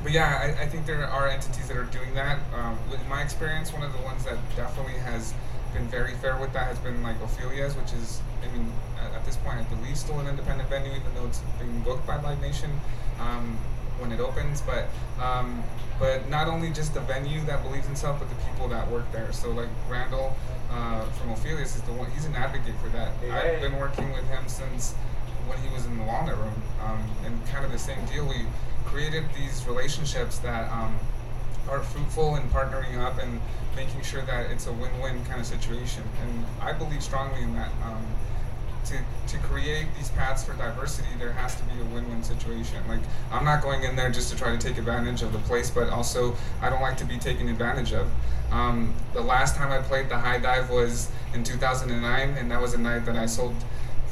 [0.02, 2.38] but yeah, I, I, think there are entities that are doing that.
[2.54, 5.32] Um, in my experience, one of the ones that definitely has
[5.72, 9.24] been very fair with that has been like Ophelia's, which is, I mean, at, at
[9.24, 12.40] this point, I believe still an independent venue, even though it's being booked by Live
[12.40, 12.70] Nation
[13.18, 13.58] um,
[13.98, 14.60] when it opens.
[14.62, 14.88] But
[15.22, 15.62] um,
[15.98, 19.10] but not only just the venue that believes in itself, but the people that work
[19.12, 19.32] there.
[19.32, 20.36] So like Randall
[20.70, 22.10] uh, from Ophelia's is the one.
[22.10, 23.12] He's an advocate for that.
[23.20, 23.30] Hey.
[23.30, 24.94] I've been working with him since
[25.46, 28.26] when he was in the Walnut Room, um, and kind of the same deal.
[28.26, 28.46] We
[28.86, 30.98] created these relationships that um,
[31.68, 33.40] are fruitful and partnering up and
[33.76, 36.02] making sure that it's a win-win kind of situation.
[36.22, 37.70] And I believe strongly in that.
[37.84, 38.04] Um,
[38.86, 42.76] to, to create these paths for diversity, there has to be a win-win situation.
[42.88, 45.70] Like I'm not going in there just to try to take advantage of the place,
[45.70, 48.08] but also I don't like to be taken advantage of.
[48.50, 52.74] Um, the last time I played the high dive was in 2009, and that was
[52.74, 53.54] a night that I sold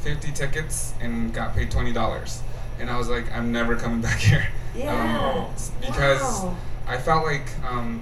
[0.01, 2.41] 50 tickets and got paid $20.
[2.79, 4.47] And I was like, I'm never coming back here.
[4.75, 5.47] Yeah.
[5.47, 6.57] Um, because wow.
[6.87, 8.01] I felt like um,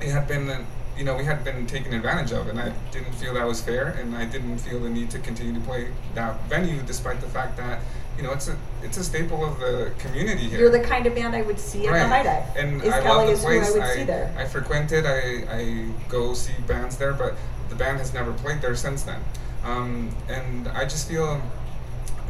[0.00, 3.34] it had been, you know, we had been taken advantage of, and I didn't feel
[3.34, 6.82] that was fair, and I didn't feel the need to continue to play that venue,
[6.82, 7.80] despite the fact that,
[8.16, 10.60] you know, it's a it's a staple of the community here.
[10.60, 12.00] You're the kind of band I would see right.
[12.00, 12.56] at the High Dive.
[12.56, 13.68] And is I Kelly love the place.
[13.68, 14.34] I would I, see there.
[14.36, 15.06] I frequent it.
[15.06, 17.36] I, I go see bands there, but
[17.70, 19.20] the band has never played there since then.
[19.64, 21.40] Um, and I just feel,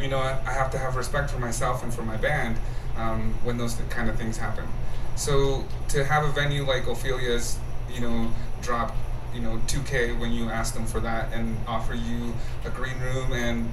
[0.01, 2.59] you know, I, I have to have respect for myself and for my band
[2.97, 4.69] um, when those kind of things happen.
[5.17, 7.59] So to have a venue like Ophelia's,
[7.95, 8.95] you know, drop,
[9.35, 12.33] you know, 2K when you ask them for that and offer you
[12.65, 13.71] a green room and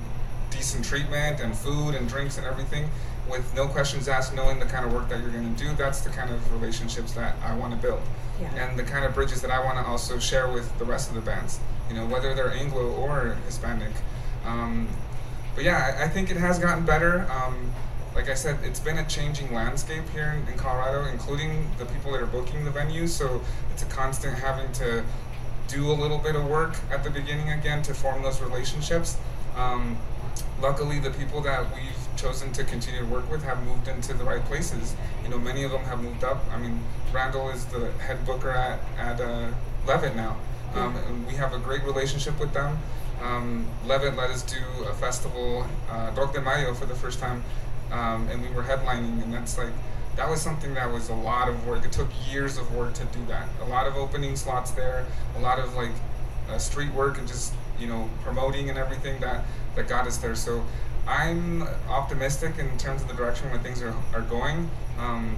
[0.49, 2.89] decent treatment and food and drinks and everything
[3.29, 6.01] with no questions asked, knowing the kind of work that you're going to do, that's
[6.01, 8.01] the kind of relationships that I want to build.
[8.41, 8.65] Yeah.
[8.65, 11.15] And the kind of bridges that I want to also share with the rest of
[11.15, 13.91] the bands, you know, whether they're Anglo or Hispanic.
[14.45, 14.88] Um,
[15.55, 17.29] but yeah, I, I think it has gotten better.
[17.32, 17.71] Um,
[18.19, 22.12] like I said, it's been a changing landscape here in, in Colorado, including the people
[22.12, 23.08] that are booking the venues.
[23.08, 25.05] So it's a constant having to
[25.69, 29.15] do a little bit of work at the beginning again to form those relationships.
[29.55, 29.97] Um,
[30.62, 34.25] luckily, the people that we've chosen to continue to work with have moved into the
[34.25, 34.97] right places.
[35.23, 36.43] You know, many of them have moved up.
[36.51, 36.77] I mean,
[37.13, 39.47] Randall is the head booker at at uh,
[39.88, 40.36] Levitt now,
[40.75, 42.79] um, and we have a great relationship with them.
[43.21, 44.58] Um, Levitt let us do
[44.89, 47.43] a festival, uh, de Mayo, for the first time,
[47.91, 49.73] um, and we were headlining, and that's like
[50.15, 51.86] that was something that was a lot of work.
[51.86, 53.47] It took years of work to do that.
[53.62, 55.06] A lot of opening slots there,
[55.38, 55.91] a lot of like
[56.49, 60.36] uh, street work and just you know promoting and everything that that got us there.
[60.36, 60.63] So
[61.08, 64.69] I'm optimistic in terms of the direction where things are, are going.
[64.99, 65.38] Um,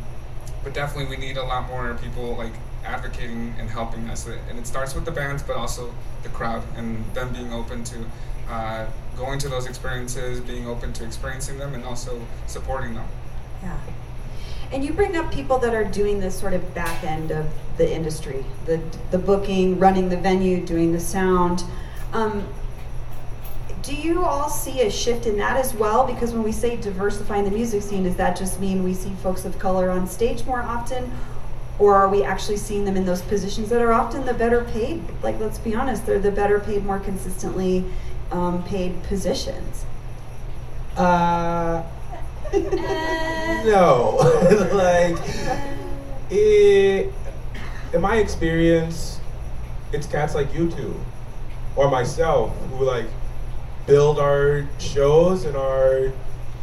[0.63, 4.27] but definitely we need a lot more people like advocating and helping us.
[4.27, 8.05] And it starts with the bands, but also the crowd and them being open to
[8.49, 8.85] uh,
[9.17, 13.07] going to those experiences, being open to experiencing them, and also supporting them.
[13.61, 13.77] Yeah.
[14.71, 17.45] And you bring up people that are doing this sort of back end of
[17.77, 21.63] the industry, the the booking, running the venue, doing the sound.
[22.13, 22.47] Um,
[23.83, 26.05] do you all see a shift in that as well?
[26.05, 29.43] Because when we say diversifying the music scene, does that just mean we see folks
[29.43, 31.11] of color on stage more often?
[31.81, 35.01] Or are we actually seeing them in those positions that are often the better paid?
[35.23, 37.83] Like, let's be honest, they're the better paid, more consistently
[38.31, 39.83] um, paid positions.
[40.95, 41.81] Uh,
[42.53, 44.17] no,
[44.73, 45.17] like
[46.29, 47.11] it,
[47.93, 49.19] in my experience,
[49.91, 50.93] it's cats like you two
[51.75, 53.07] or myself who like
[53.87, 56.13] build our shows and our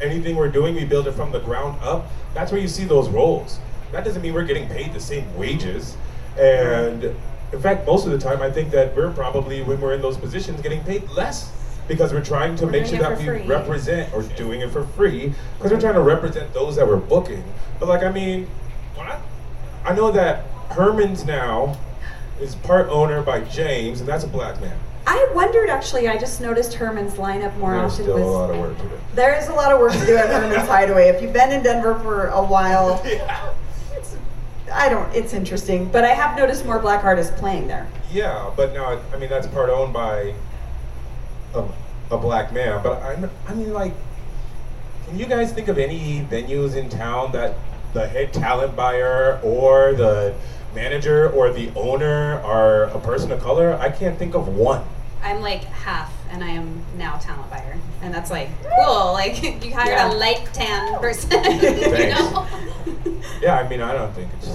[0.00, 0.76] anything we're doing.
[0.76, 2.06] We build it from the ground up.
[2.34, 3.58] That's where you see those roles.
[3.92, 5.96] That doesn't mean we're getting paid the same wages.
[6.38, 7.04] And
[7.52, 10.16] in fact, most of the time, I think that we're probably when we're in those
[10.16, 11.52] positions getting paid less
[11.88, 13.46] because we're trying to We're make sure that we free.
[13.46, 17.42] represent or doing it for free because we're trying to represent those that we're booking.
[17.80, 18.46] But like, I mean,
[18.98, 19.18] I,
[19.84, 21.78] I know that Herman's now
[22.40, 24.78] is part owner by James, and that's a black man.
[25.06, 28.50] I wondered actually, I just noticed Herman's lineup more There's often still was a lot
[28.50, 29.00] of work to do.
[29.14, 31.08] There is a lot of work to do at Herman's Hideaway.
[31.08, 33.22] If you've been in Denver for a while, it's,
[34.72, 35.12] I don't.
[35.14, 37.86] It's interesting, but I have noticed more black artists playing there.
[38.10, 40.34] Yeah, but now I mean that's part owned by
[41.54, 41.64] a,
[42.10, 42.82] a black man.
[42.82, 43.94] But I, I mean, like,
[45.06, 47.54] can you guys think of any venues in town that
[47.94, 50.34] the head talent buyer or the
[50.74, 53.74] manager or the owner are a person of color?
[53.74, 54.84] I can't think of one.
[55.22, 59.12] I'm like half, and I am now talent buyer, and that's like cool.
[59.12, 60.12] Like you hired Yeah.
[60.12, 60.98] a light tan oh.
[61.00, 62.18] person, you Thanks.
[62.20, 62.46] know.
[63.42, 64.48] Yeah, I mean, I don't think it's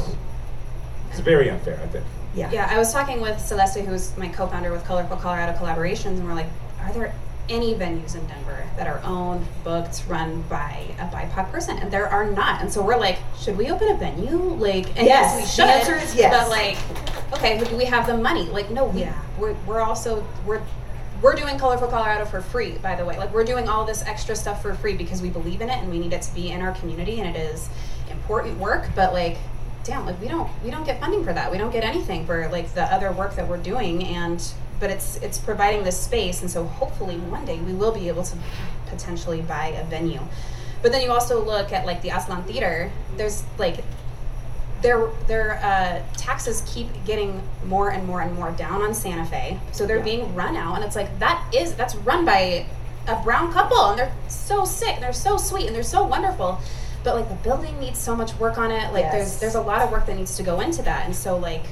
[1.12, 1.80] it's very unfair.
[1.84, 2.06] I think.
[2.36, 2.50] Yeah.
[2.52, 6.34] Yeah, I was talking with Celeste, who's my co-founder with Colorful Colorado Collaborations, and we're
[6.34, 6.48] like,
[6.82, 7.14] are there
[7.50, 11.78] any venues in Denver that are owned, booked, run by a BIPOC person?
[11.78, 12.62] And there are not.
[12.62, 14.36] And so we're like, should we open a venue?
[14.38, 15.66] Like, and yes, Yes, we the should.
[15.94, 16.34] answer is yes.
[16.34, 18.46] But like, okay, do we have the money?
[18.46, 19.22] Like, no, we, Yeah.
[19.38, 20.62] we're, we're also we're
[21.24, 23.18] we're doing Colorful Colorado for free, by the way.
[23.18, 25.90] Like, we're doing all this extra stuff for free because we believe in it and
[25.90, 27.70] we need it to be in our community, and it is
[28.12, 28.90] important work.
[28.94, 29.38] But like,
[29.86, 31.50] damn, like we don't we don't get funding for that.
[31.50, 34.44] We don't get anything for like the other work that we're doing, and
[34.82, 38.24] but it's it's providing this space, and so hopefully one day we will be able
[38.24, 38.38] to
[38.88, 40.20] potentially buy a venue.
[40.82, 42.92] But then you also look at like the Aztlan Theater.
[43.16, 43.78] There's like
[44.84, 49.60] their their uh, taxes keep getting more and more and more down on Santa Fe,
[49.72, 50.04] so they're Yeah.
[50.04, 52.68] being run out, and it's like that is that's run by
[53.08, 56.60] a brown couple, and they're so sick, and they're so sweet, and they're so wonderful,
[57.04, 58.94] but like the building needs so much work on it.
[58.94, 59.14] Like Yes.
[59.14, 61.64] there's there's a lot of work that needs to go into that, and so like.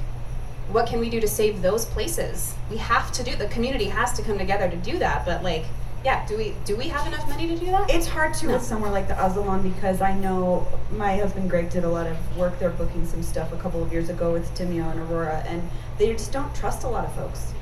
[0.72, 2.54] What can we do to save those places?
[2.70, 3.36] We have to do.
[3.36, 5.26] The community has to come together to do that.
[5.26, 5.66] But like,
[6.04, 7.90] yeah, do we do we have enough money to do that?
[7.92, 8.54] It's hard to No.
[8.54, 12.18] with somewhere like the Aztlan because I know my husband Greg did a lot of
[12.38, 15.62] work there booking some stuff a couple of years ago with Timio and Aurora, and
[15.98, 17.54] they just don't trust a lot of folks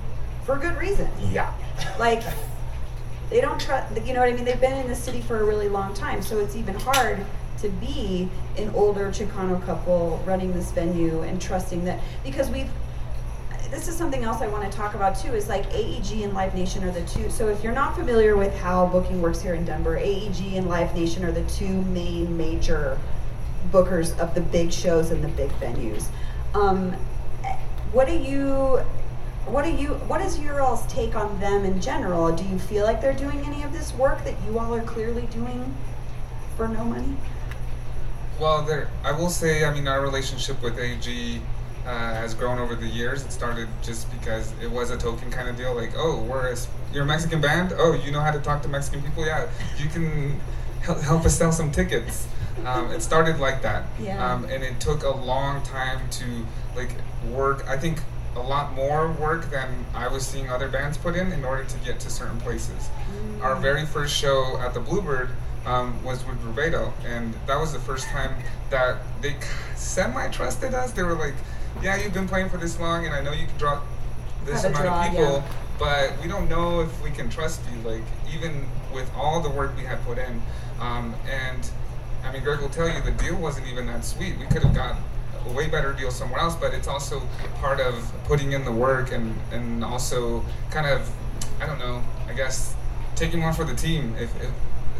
[0.45, 1.09] for good reason.
[1.31, 1.53] Yeah.
[1.99, 2.23] Like,
[3.29, 4.45] they don't trust, you know what I mean?
[4.45, 7.25] They've been in the city for a really long time, so it's even hard
[7.61, 12.69] to be an older Chicano couple running this venue and trusting that because we've
[13.71, 16.55] this is something else I want to talk about too is like AEG and Live
[16.55, 17.29] Nation are the two.
[17.29, 20.95] So if you're not familiar with how booking works here in Denver, AEG and Live
[20.95, 22.99] Nation are the two main major
[23.71, 26.05] bookers of the big shows and the big venues.
[26.55, 26.93] Um,
[27.91, 28.81] what do you
[29.45, 32.31] what do you what is your all's take on them in general?
[32.35, 35.27] Do you feel like they're doing any of this work that you all are clearly
[35.27, 35.75] doing
[36.57, 37.15] for no money?
[38.39, 41.41] Well, there, I will say, I mean, our relationship with AEG
[41.89, 43.25] uh, has grown over the years.
[43.25, 46.55] It started just because it was a token kind of deal, like, oh, we're a,
[46.93, 47.73] you're a Mexican band.
[47.75, 49.25] Oh, you know how to talk to Mexican people?
[49.25, 49.49] Yeah,
[49.79, 50.39] you can
[50.81, 52.27] help, help us sell some tickets.
[52.65, 54.33] Um, it started like that, Yeah.
[54.33, 56.25] um, and it took a long time to
[56.75, 56.91] like
[57.31, 57.67] work.
[57.67, 57.99] I think
[58.35, 61.77] a lot more work than I was seeing other bands put in in order to
[61.79, 62.89] get to certain places.
[63.41, 65.29] Our very first show at the Bluebird
[65.65, 68.35] um, was with Rubedo, and that was the first time
[68.69, 69.35] that they
[69.75, 70.91] semi trusted us.
[70.91, 71.33] They were like,
[71.81, 73.81] "Yeah, you've been playing for this long, and I know you can draw
[74.45, 75.51] this amount draw, of people, yeah.
[75.77, 78.03] but we don't know if we can trust you." Like
[78.33, 80.41] even with all the work we had put in,
[80.79, 81.69] um, and
[82.23, 84.37] I mean, Greg will tell you the deal wasn't even that sweet.
[84.37, 84.97] We could have got
[85.47, 87.21] a way better deal somewhere else, but it's also
[87.55, 91.09] part of putting in the work and and also kind of,
[91.59, 92.75] I don't know, I guess
[93.15, 94.51] taking one for the team, if, if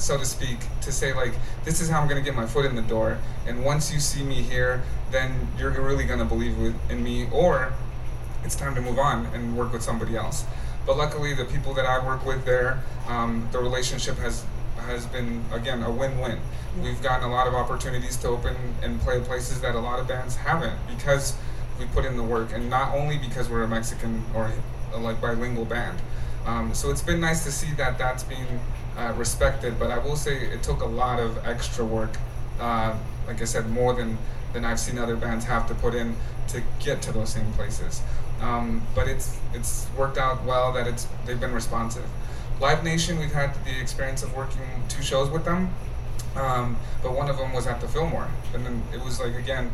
[0.01, 1.33] so to speak, to say like,
[1.65, 4.23] this is how I'm gonna get my foot in the door, and once you see
[4.23, 4.81] me here,
[5.11, 6.55] then you're really gonna believe
[6.89, 7.73] in me, or
[8.43, 10.45] it's time to move on and work with somebody else.
[10.85, 14.45] But luckily, the people that I work with there, um, the relationship has
[14.85, 16.39] has been again a win-win.
[16.81, 20.07] We've gotten a lot of opportunities to open and play places that a lot of
[20.07, 21.35] bands haven't because
[21.77, 24.51] we put in the work, and not only because we're a Mexican or
[24.93, 25.99] a, like bilingual band.
[26.45, 28.59] Um, so it's been nice to see that that's being
[28.99, 29.79] uh, respected.
[29.79, 32.17] But I will say it took a lot of extra work.
[32.59, 32.95] Uh,
[33.27, 34.17] like I said, more than
[34.53, 36.15] than I've seen other bands have to put in
[36.47, 38.01] to get to those same places.
[38.41, 42.05] Um, but it's it's worked out well that it's they've been responsive.
[42.59, 45.73] Live Nation, we've had the experience of working two shows with them,
[46.35, 49.71] um, but one of them was at the Fillmore, and then it was like again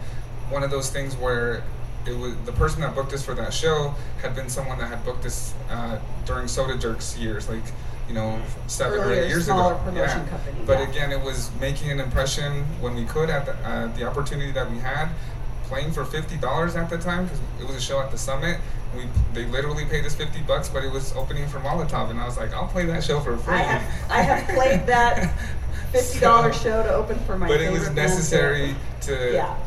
[0.49, 1.63] one of those things where
[2.07, 5.03] it was the person that booked us for that show had been someone that had
[5.05, 7.63] booked us uh, during Soda Jerks years, like
[8.07, 9.79] you know seven or eight years ago.
[9.83, 10.27] promotion yeah.
[10.29, 10.89] company, But yeah.
[10.89, 14.69] again, it was making an impression when we could at the, uh, the opportunity that
[14.69, 15.09] we had.
[15.63, 18.59] Playing for fifty dollars at the time because it was a show at the Summit.
[18.95, 22.25] We they literally paid us fifty bucks, but it was opening for Molotov, and I
[22.25, 23.55] was like, I'll play that show for free.
[23.55, 25.33] I have I have played that
[25.91, 29.57] fifty dollar So- show to open for my but it was necessary to Yeah.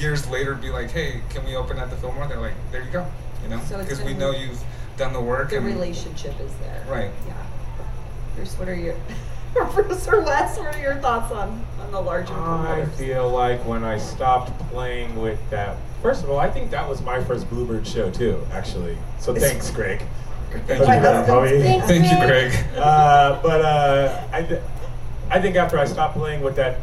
[0.00, 2.26] Years later be like, hey, can we open at the Fillmore?
[2.26, 3.06] They're like, there you go,
[3.42, 4.62] you know, So because we know you've
[4.96, 6.84] done the work The and relationship is there.
[6.88, 7.10] Right.
[7.26, 7.34] Yeah.
[8.34, 8.96] Bruce, what are your
[9.72, 12.98] Bruce or Wes, what are your thoughts on on the larger I promoters?
[12.98, 17.02] feel like when I stopped playing with that, first of all, I think that was
[17.02, 18.96] my first Bluebird show too, actually.
[19.18, 20.02] So thanks, Greg.
[20.66, 21.00] Thank you, My Greg.
[21.00, 21.86] husband's Bobby.
[21.86, 22.52] Thank you, Greg.
[22.76, 24.62] uh, but uh, I, th-
[25.30, 26.78] I think after I stopped playing with that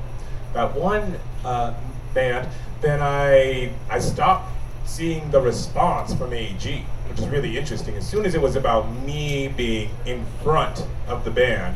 [0.53, 1.73] that one uh,
[2.13, 2.47] band,
[2.81, 4.51] then I I stopped
[4.85, 7.95] seeing the response from AEG, which is really interesting.
[7.95, 11.75] As soon as it was about me being in front of the band,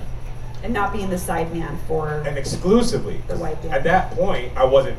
[0.63, 3.21] and not being the side man for and exclusively.
[3.27, 3.73] The white band.
[3.73, 4.97] At that point, I wasn't.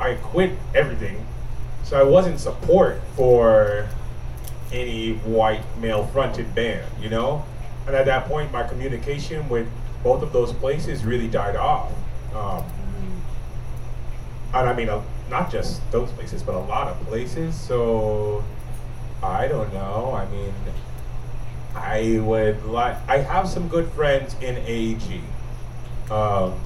[0.00, 1.24] I quit everything,
[1.84, 3.88] so I wasn't support for
[4.72, 7.44] any white male-fronted band, you know.
[7.86, 9.68] And at that point, my communication with
[10.02, 11.92] both of those places really died off.
[12.34, 12.64] Um,
[14.54, 17.56] and I mean, uh, not just those places, but a lot of places.
[17.58, 18.44] So
[19.22, 20.12] I don't know.
[20.14, 20.52] I mean,
[21.74, 22.96] I would like.
[23.08, 25.22] I have some good friends in AEG,
[26.12, 26.60] um,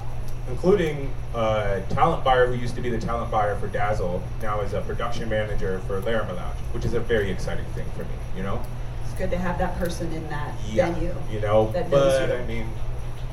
[0.49, 4.73] including a talent buyer who used to be the talent buyer for Dazzle, now is
[4.73, 8.09] a production manager for Larimer Lounge, which is a very exciting thing for me.
[8.35, 8.61] You know.
[9.05, 10.91] it's good to have that person in that Yeah.
[10.91, 12.35] venue, You know, that but you.
[12.35, 12.67] I mean.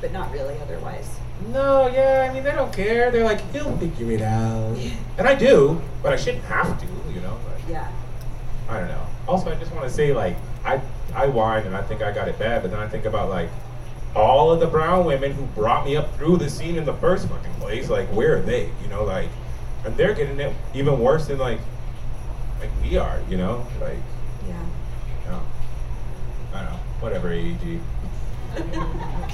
[0.01, 1.09] But not really otherwise.
[1.51, 3.11] No, yeah, I mean they don't care.
[3.11, 4.77] They're like, he'll figure it out,
[5.17, 7.37] and I do, but I shouldn't have to, you know.
[7.47, 7.87] But Yeah.
[8.69, 9.05] I don't know.
[9.27, 10.81] Also, I just want to say, like, I
[11.13, 13.49] I whine and I think I got it bad, but then I think about like
[14.15, 17.27] all of the brown women who brought me up through the scene in the first
[17.27, 17.89] fucking place.
[17.89, 18.69] Like, where are they?
[18.81, 19.29] You know, like,
[19.83, 21.59] and they're getting it even worse than like
[22.59, 23.19] like we are.
[23.29, 23.97] You know, like,
[24.47, 24.53] Yeah.
[25.27, 25.41] no,
[26.53, 26.79] I don't know.
[27.01, 27.79] Whatever, AEG.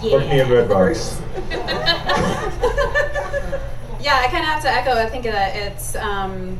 [0.01, 0.17] Yeah.
[0.17, 1.21] Put me in Red Rocks.
[4.02, 4.93] Yeah, I kind of have to echo.
[4.93, 5.96] I think that it's.
[5.96, 6.58] Um,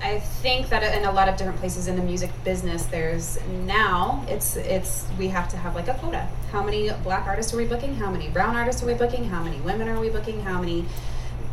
[0.00, 4.24] I think that in a lot of different places in the music business, there's now
[4.28, 6.28] it's it's we have to have like a quota.
[6.52, 7.96] How many black artists are we booking?
[7.96, 9.24] How many brown artists are we booking?
[9.24, 10.40] How many women are we booking?
[10.42, 10.84] How many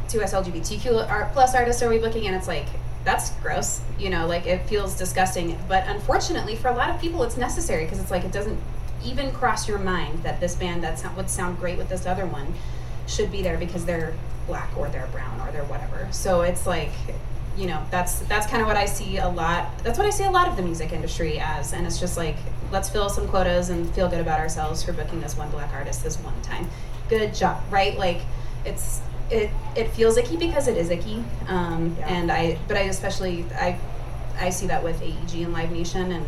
[0.09, 2.27] two S LGBTQ art plus artists are we booking?
[2.27, 2.67] And it's like
[3.03, 3.81] that's gross.
[3.97, 5.57] You know, like it feels disgusting.
[5.67, 8.59] But unfortunately, for a lot of people, it's necessary because it's like it doesn't
[9.05, 12.53] even cross your mind that this band that would sound great with this other one
[13.07, 14.13] should be there because they're
[14.47, 16.07] black or they're brown or they're whatever.
[16.11, 16.91] So it's like
[17.57, 19.77] you know that's that's kind of what I see a lot.
[19.83, 22.35] That's what I see a lot of the music industry as, and it's just like
[22.71, 26.03] let's fill some quotas and feel good about ourselves for booking this one black artist
[26.03, 26.67] this one time.
[27.09, 27.97] Good job, right?
[27.97, 28.21] Like
[28.65, 32.07] it's it it feels icky because it is icky, um, Yeah.
[32.07, 33.77] and I but I especially I
[34.39, 36.25] I see that with AEG and Live Nation and.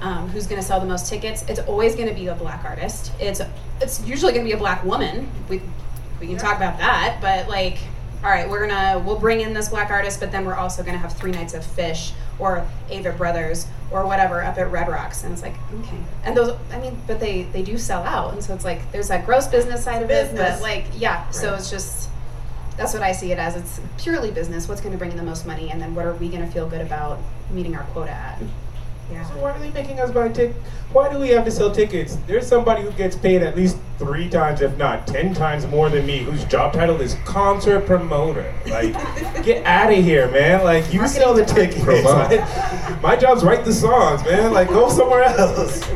[0.00, 1.44] Um, who's going to sell the most tickets?
[1.48, 3.12] It's always going to be a black artist.
[3.20, 3.40] It's
[3.80, 5.28] it's usually going to be a black woman.
[5.48, 5.60] We
[6.20, 7.78] we can talk about that, but like,
[8.22, 10.98] all right, we're gonna we'll bring in this black artist, but then we're also gonna
[10.98, 15.32] have three nights of Phish or Avett Brothers or whatever up at Red Rocks, and
[15.32, 18.54] it's like okay, and those I mean, but they they do sell out, and so
[18.54, 20.56] it's like there's that gross business side of it, Business.
[20.56, 22.10] but like yeah, so it's just
[22.76, 23.56] that's what I see it as.
[23.56, 24.68] It's purely business.
[24.68, 26.50] What's going to bring in the most money, and then what are we going to
[26.50, 27.18] feel good about
[27.50, 28.40] meeting our quota at?
[29.10, 29.28] Yeah.
[29.28, 30.58] So why are they making us buy tickets?
[30.92, 32.16] Why do we have to sell tickets?
[32.26, 36.04] There's somebody who gets paid at least three times, if not ten times more than
[36.04, 38.52] me, whose job title is concert promoter.
[38.66, 38.94] Like,
[39.44, 40.64] get out of here, man.
[40.64, 41.82] Like, you sell the tickets.
[41.82, 42.04] Promote.
[42.30, 44.52] Like, my job's write the songs, man.
[44.52, 45.88] Like, go somewhere else.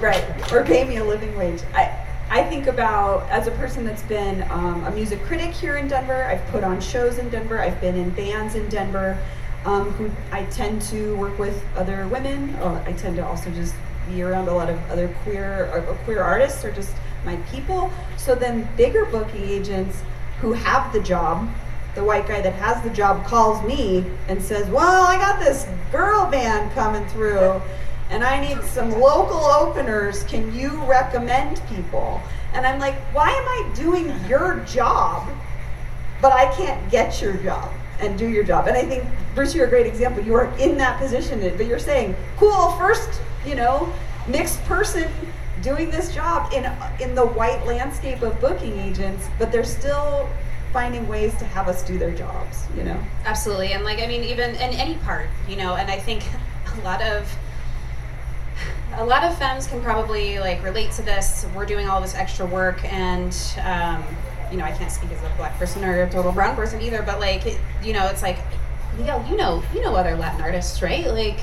[0.00, 1.60] Right, or pay me a living wage.
[1.74, 1.94] I,
[2.30, 6.24] I think about as a person that's been um, a music critic here in Denver.
[6.24, 7.60] I've put on shows in Denver.
[7.60, 9.18] I've been in bands in Denver.
[9.64, 12.56] Um, who I tend to work with other women.
[12.62, 13.74] Or I tend to also just
[14.08, 16.94] be around a lot of other queer or, or queer artists or just
[17.24, 17.92] my people.
[18.16, 20.02] So then bigger booking agents
[20.40, 21.48] who have the job
[21.94, 25.66] the white guy that has the job calls me and says, Well, I got this
[25.90, 27.60] girl band coming through
[28.10, 30.22] and I need some local openers.
[30.24, 32.20] Can you recommend people?
[32.52, 35.28] And I'm like, Why am I doing your job,
[36.22, 38.66] but I can't get your job and do your job?
[38.66, 40.22] And I think, Bruce, you're a great example.
[40.22, 43.92] You are in that position, but you're saying, Cool, first, you know,
[44.28, 45.10] mixed person
[45.62, 46.64] doing this job in
[47.00, 50.28] in the white landscape of booking agents, but they're still
[50.72, 52.98] finding ways to have us do their jobs, you know.
[53.24, 56.24] Absolutely, and like I mean, even in any part, you know, and I think
[56.78, 57.28] a lot of
[58.94, 61.46] a lot of femmes can probably like relate to this.
[61.54, 64.04] We're doing all this extra work, and um,
[64.50, 67.02] you know, I can't speak as a black person or a total brown person either,
[67.02, 68.38] but like, it, you know, it's like,
[68.96, 71.06] Miguel, you know, you know other Latin artists, right?
[71.06, 71.38] Like,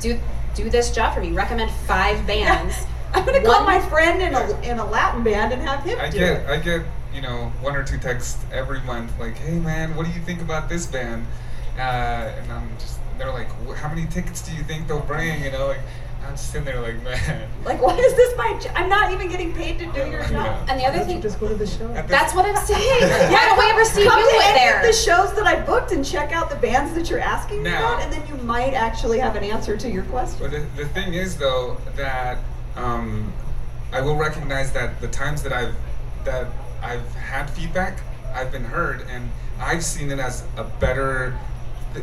[0.00, 0.18] do
[0.54, 1.32] do this job for me.
[1.32, 2.86] Recommend five bands.
[3.14, 6.10] I'm gonna call my friend in a in a Latin band and have him I
[6.10, 6.48] do get it.
[6.48, 6.82] I get
[7.14, 10.40] you know one or two texts every month like, hey man, what do you think
[10.40, 11.26] about this band?
[11.76, 15.42] Uh, and I'm just they're like, how many tickets do you think they'll bring?
[15.44, 15.80] You know, like
[16.26, 17.48] I'm just sitting there like, man.
[17.64, 18.58] Like, why is this my?
[18.62, 20.30] jo- I'm not even getting paid to do your Yeah.
[20.30, 20.68] job.
[20.68, 21.88] And the other Why don't you thing, just go to the show.
[22.08, 23.02] That's what I'm saying.
[23.30, 24.80] Why don't we ever see you Come to any there?
[24.80, 27.78] of the shows that I booked and check out the bands that you're asking Now-
[27.94, 30.38] about, and then you might actually have an answer to your question.
[30.40, 32.38] But the, the thing is, though, that
[32.76, 33.32] um,
[33.92, 35.74] I will recognize that the times that I've
[36.24, 36.46] that
[36.82, 38.00] I've had feedback,
[38.34, 41.38] I've been heard, and I've seen it as a better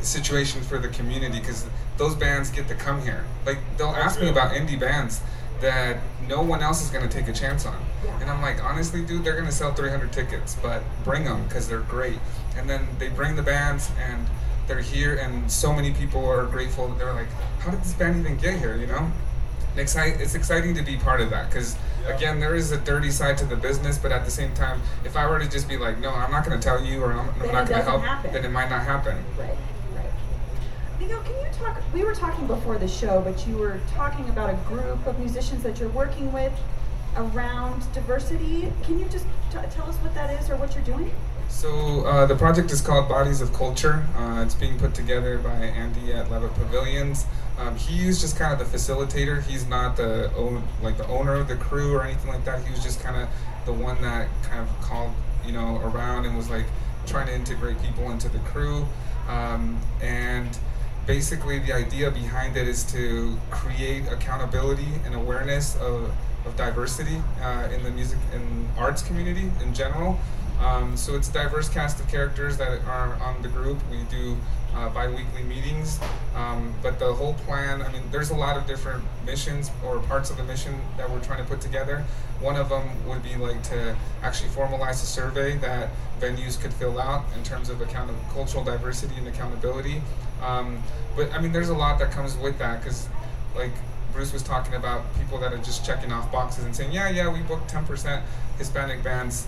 [0.01, 1.65] situation for the community because
[1.97, 3.25] those bands get to come here.
[3.45, 5.21] Like they'll ask me about indie bands
[5.61, 7.79] that no one else is going to take a chance on.
[8.03, 8.19] Yeah.
[8.21, 11.67] And I'm like, honestly, dude, they're going to sell 300 tickets, but bring them because
[11.69, 12.17] they're great.
[12.57, 14.25] And then they bring the bands and
[14.67, 16.87] they're here, and so many people are grateful.
[16.89, 17.29] They're like,
[17.59, 18.75] how did this band even get here?
[18.75, 19.11] You know?
[19.75, 21.77] It's, exci- it's exciting to be part of that because
[22.07, 25.15] again there is a dirty side to the business but at the same time if
[25.15, 27.29] i were to just be like no i'm not going to tell you or i'm,
[27.39, 28.33] I'm not going to help happen.
[28.33, 29.55] then it might not happen Right,
[31.01, 31.09] right.
[31.09, 31.81] Miguel, can you talk?
[31.93, 35.63] We were talking before the show, but you were talking about a group of musicians
[35.63, 36.53] that you're working with
[37.17, 38.71] around diversity.
[38.83, 41.11] Can you just t- tell us what that is or what you're doing?
[41.49, 44.05] So uh, the project is called Bodies of Culture.
[44.15, 47.25] Uh, it's being put together by Andy at Levitt Pavilions.
[47.57, 49.43] Um, he is just kind of the facilitator.
[49.43, 52.63] He's not the own, like the owner of the crew or anything like that.
[52.63, 53.27] He was just kind of
[53.65, 55.11] the one that kind of called
[55.45, 56.65] you know around and was like
[57.05, 58.87] trying to integrate people into the crew.
[59.27, 60.57] Um, and
[61.11, 66.09] basically the idea behind it is to create accountability and awareness of,
[66.45, 70.17] of diversity uh, in the music and arts community in general.
[70.61, 73.77] Um, so it's a diverse cast of characters that are on the group.
[73.91, 74.37] We do
[74.73, 75.99] uh, bi-weekly meetings,
[76.33, 80.29] um, but the whole plan, I mean, there's a lot of different missions or parts
[80.29, 82.05] of the mission that we're trying to put together.
[82.39, 85.89] One of them would be like to actually formalize a survey that
[86.21, 90.01] venues could fill out in terms of account- cultural diversity and accountability.
[90.41, 90.81] Um,
[91.15, 93.07] but I mean, there's a lot that comes with that because,
[93.55, 93.71] like
[94.13, 97.31] Bruce was talking about, people that are just checking off boxes and saying, yeah, yeah,
[97.31, 98.21] we booked 10%
[98.57, 99.47] Hispanic bands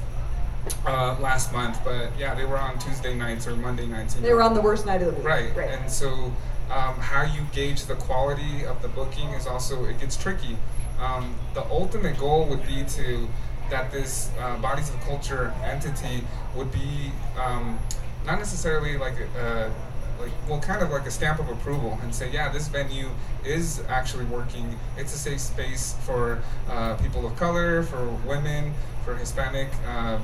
[0.85, 4.13] uh, last month, but yeah, they were on Tuesday nights or Monday nights.
[4.15, 4.35] They know.
[4.35, 5.25] were on the worst night of the week.
[5.25, 5.55] Right.
[5.55, 5.69] Right.
[5.69, 6.31] And so,
[6.71, 10.57] um, how you gauge the quality of the booking is also it gets tricky.
[10.99, 13.27] Um, the ultimate goal would be to
[13.69, 16.23] that this uh, bodies of culture entity
[16.55, 17.79] would be um,
[18.25, 19.69] not necessarily like uh,
[20.23, 23.09] like well kind of like a stamp of approval and say yeah this venue
[23.45, 24.77] is actually working.
[24.97, 30.19] It's a safe space for uh, people of color for women for hispanic uh,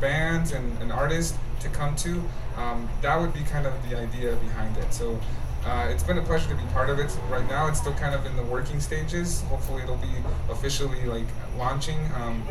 [0.00, 2.22] bands and, and artists to come to.
[2.56, 4.92] Um, that would be kind of the idea behind it.
[4.92, 5.18] So
[5.66, 7.16] uh, it's been a pleasure to be part of it.
[7.30, 9.40] Right now, it's still kind of in the working stages.
[9.42, 10.12] Hopefully, it'll be
[10.50, 12.42] officially like launching um,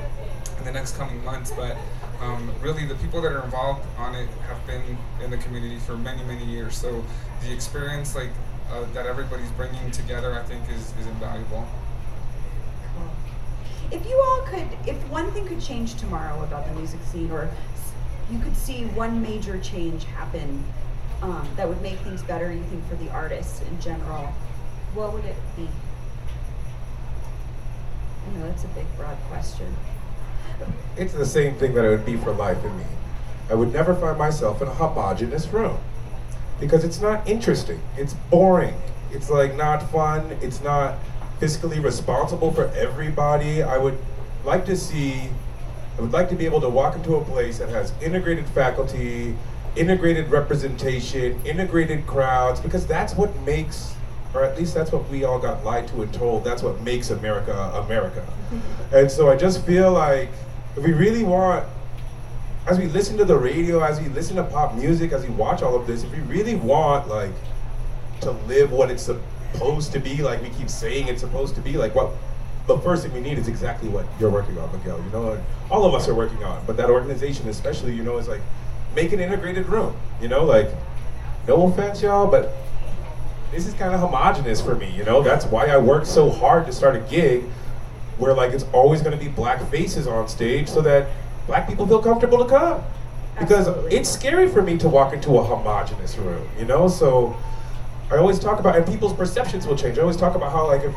[0.58, 1.52] in the next coming months.
[1.52, 1.78] But
[2.22, 5.96] um, really, the people that are involved on it have been in the community for
[5.96, 6.76] many, many years.
[6.76, 7.04] So
[7.44, 8.32] the experience like
[8.72, 11.68] uh, that everybody's bringing together, I think, is, is invaluable.
[13.92, 17.48] If you all could, if one thing could change tomorrow about the music scene, or
[18.32, 20.64] you could see one major change happen
[21.24, 24.26] um, that would make things better, you think, for the artists in general,
[24.94, 25.70] what would it be?
[28.28, 29.74] I know that's a big, broad question.
[30.98, 32.86] It's the same thing that it would be for life in me.
[33.50, 35.78] I would never find myself in a homogenous room
[36.60, 37.82] because it's not interesting.
[37.98, 38.76] It's boring.
[39.12, 40.38] It's like not fun.
[40.42, 40.98] It's not
[41.40, 43.64] fiscally responsible for everybody.
[43.64, 43.98] I would
[44.44, 45.30] like to see,
[45.98, 49.36] I would like to be able to walk into a place that has integrated faculty,
[49.76, 53.94] integrated representation, integrated crowds, because that's what makes,
[54.34, 57.10] or at least that's what we all got lied to and told, that's what makes
[57.10, 57.54] America
[57.86, 58.22] America.
[58.22, 58.96] Mm-hmm.
[58.96, 60.30] and so I just feel like
[60.76, 61.66] if we really want,
[62.68, 65.62] as we listen to the radio, as we listen to pop music, as we watch
[65.62, 67.34] all of this, if we really want like
[68.22, 71.78] to live what it's supposed to be, like we keep saying it's supposed to be,
[71.78, 72.12] like what
[72.68, 74.98] the first thing we need is exactly what you're working on, Miguel.
[75.04, 78.18] You know, and all of us are working on, but that organization especially, you know,
[78.18, 78.42] is like
[78.96, 79.96] make an integrated room.
[80.22, 80.70] You know, like
[81.48, 82.54] no offense, y'all, but
[83.52, 84.90] this is kind of homogenous for me.
[84.92, 87.44] You know, that's why I worked so hard to start a gig
[88.18, 91.08] where like it's always going to be black faces on stage so that
[91.48, 92.84] black people feel comfortable to come.
[93.40, 93.98] Because Absolutely.
[93.98, 96.88] it's scary for me to walk into a homogenous room, you know?
[96.88, 97.36] So
[98.12, 99.98] I always talk about, and people's perceptions will change.
[99.98, 100.94] I always talk about how, like, if,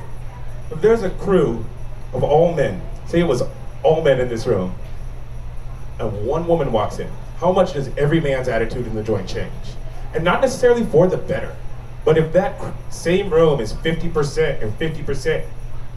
[0.71, 1.65] if there's a crew
[2.13, 3.43] of all men, say it was
[3.83, 4.75] all men in this room,
[5.99, 9.53] and one woman walks in, how much does every man's attitude in the joint change?
[10.15, 11.55] And not necessarily for the better,
[12.05, 15.47] but if that same room is 50% and 50%,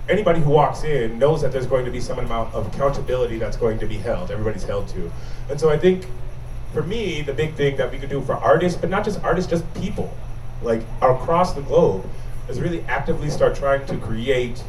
[0.09, 3.55] anybody who walks in knows that there's going to be some amount of accountability that's
[3.55, 5.11] going to be held, everybody's held to.
[5.49, 6.05] And so I think
[6.73, 9.49] for me, the big thing that we could do for artists, but not just artists,
[9.49, 10.13] just people,
[10.61, 12.05] like across the globe,
[12.49, 14.63] is really actively start trying to create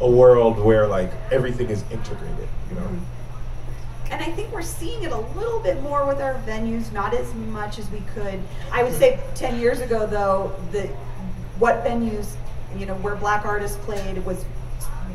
[0.00, 2.88] a world where like everything is integrated, you know?
[4.10, 7.32] And I think we're seeing it a little bit more with our venues, not as
[7.34, 8.40] much as we could.
[8.72, 10.86] I would say 10 years ago, though, the
[11.58, 12.34] what venues,
[12.76, 14.44] you know, where black artists played was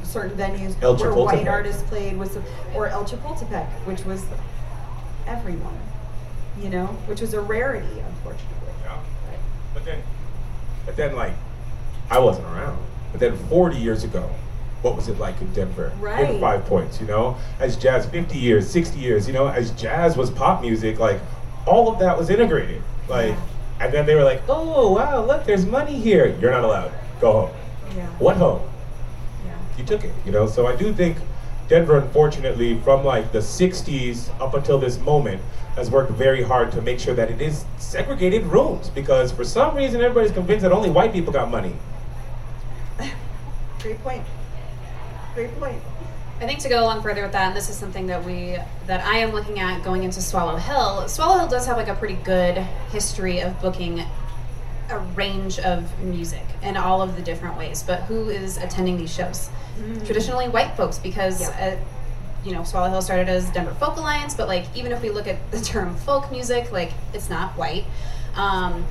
[0.04, 2.38] certain venues, El where white artists played was,
[2.76, 4.26] or El Chapultepec, which was
[5.26, 5.80] everyone,
[6.60, 8.74] you know, which was a rarity, unfortunately.
[8.84, 9.00] Yeah.
[9.74, 10.02] But then,
[10.86, 11.34] but then, like,
[12.10, 12.78] I wasn't around.
[13.12, 14.30] But then, 40 years ago,
[14.82, 15.92] what was it like in Denver?
[16.00, 16.30] Right.
[16.30, 20.18] In Five Points, you know, as jazz, 50 years, 60 years, you know, as jazz
[20.18, 21.20] was pop music, like,
[21.66, 22.82] all of that was integrated.
[23.08, 23.36] Like,
[23.80, 26.38] and then they were like, oh wow, look, there's money here.
[26.40, 26.94] You're not allowed.
[27.20, 27.52] Go home.
[27.96, 28.06] Yeah.
[28.20, 28.62] What home?
[29.46, 29.58] Yeah.
[29.78, 30.48] you took it, you know.
[30.48, 31.18] So I do think
[31.68, 35.42] Denver, unfortunately, from like the '60s up until this moment,
[35.76, 39.76] has worked very hard to make sure that it is segregated rooms because for some
[39.76, 41.76] reason everybody's convinced that only white people got money.
[43.80, 44.24] Great point.
[45.36, 45.82] Great point.
[46.40, 48.58] I think to go along further with that, and this is something that we
[48.88, 51.08] that I am looking at going into Swallow Hill.
[51.08, 52.58] Swallow Hill does have like a pretty good
[52.92, 54.04] history of booking
[54.90, 57.84] a range of music in all of the different ways.
[57.84, 59.50] But who is attending these shows?
[60.04, 61.78] Traditionally, white folks, because Yeah.
[61.78, 61.86] uh,
[62.44, 64.34] you know Swallow Hill started as Denver Folk Alliance.
[64.34, 67.86] But like even if we look at the term folk music, like it's not white.
[68.36, 68.86] Um,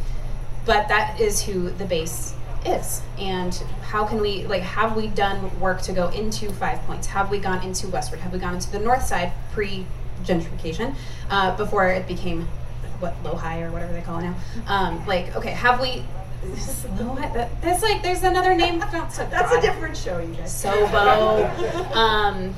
[0.67, 2.35] but that is who the base
[2.67, 3.03] is?
[3.19, 7.07] And how can we like have we done work to go into five points?
[7.09, 9.87] Have we gone into Westwood have we gone into the north side pre
[10.23, 10.95] gentrification
[11.31, 12.47] uh, before it became
[12.99, 14.35] what LoHi or whatever they call it now?
[14.67, 16.05] Um, like okay have we
[16.43, 18.79] LoHi that, that's like there's another name?
[18.79, 20.65] That's a, That's a different show, you guys.
[20.65, 21.93] Sobo.
[21.97, 22.55] um,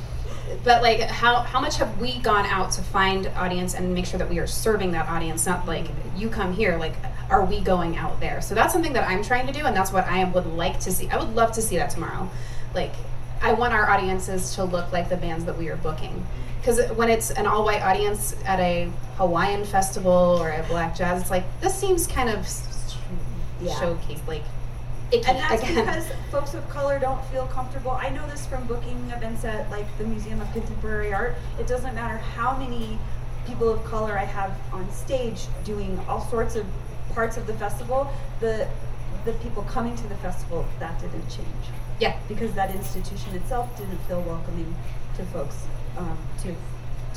[0.64, 4.18] but like, how how much have we gone out to find audience and make sure
[4.18, 5.46] that we are serving that audience?
[5.46, 5.86] Not like
[6.16, 6.76] you come here.
[6.76, 6.94] Like,
[7.30, 8.40] are we going out there?
[8.40, 10.92] So that's something that I'm trying to do, and that's what I would like to
[10.92, 11.08] see.
[11.08, 12.28] I would love to see that tomorrow.
[12.74, 12.92] Like,
[13.40, 16.24] I want our audiences to look like the bands that we are booking.
[16.60, 21.30] Because when it's an all-white audience at a Hawaiian festival or a black jazz, it's
[21.30, 22.46] like this seems kind of
[23.60, 23.78] Yeah.
[23.80, 24.42] showcase like
[25.12, 25.74] icky And that's again.
[25.84, 27.92] because folks of color don't feel comfortable.
[27.92, 31.34] I know this from booking events at like the Museum of Contemporary Art.
[31.58, 32.98] It doesn't matter how many
[33.46, 36.66] people of color I have on stage doing all sorts of
[37.14, 38.68] parts of the festival, the
[39.24, 41.64] the people coming to the festival, that didn't change.
[42.00, 42.18] Yeah.
[42.26, 44.74] Because that institution itself didn't feel welcoming
[45.16, 45.64] to folks,
[45.96, 46.54] um, to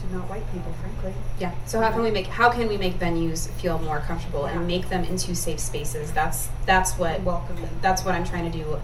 [0.10, 1.14] to not white people, frankly.
[1.40, 1.54] Yeah.
[1.66, 4.58] So how can we make how can we make venues feel more comfortable Yeah.
[4.58, 6.12] and make them into safe spaces?
[6.12, 7.70] That's that's what Welcoming.
[7.82, 8.80] that's what I'm trying to do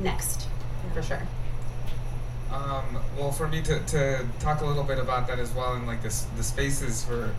[0.00, 0.48] next,
[0.94, 1.22] for sure.
[2.52, 5.86] Um, well, for me to, to talk a little bit about that as well, and
[5.86, 7.34] like this, the spaces for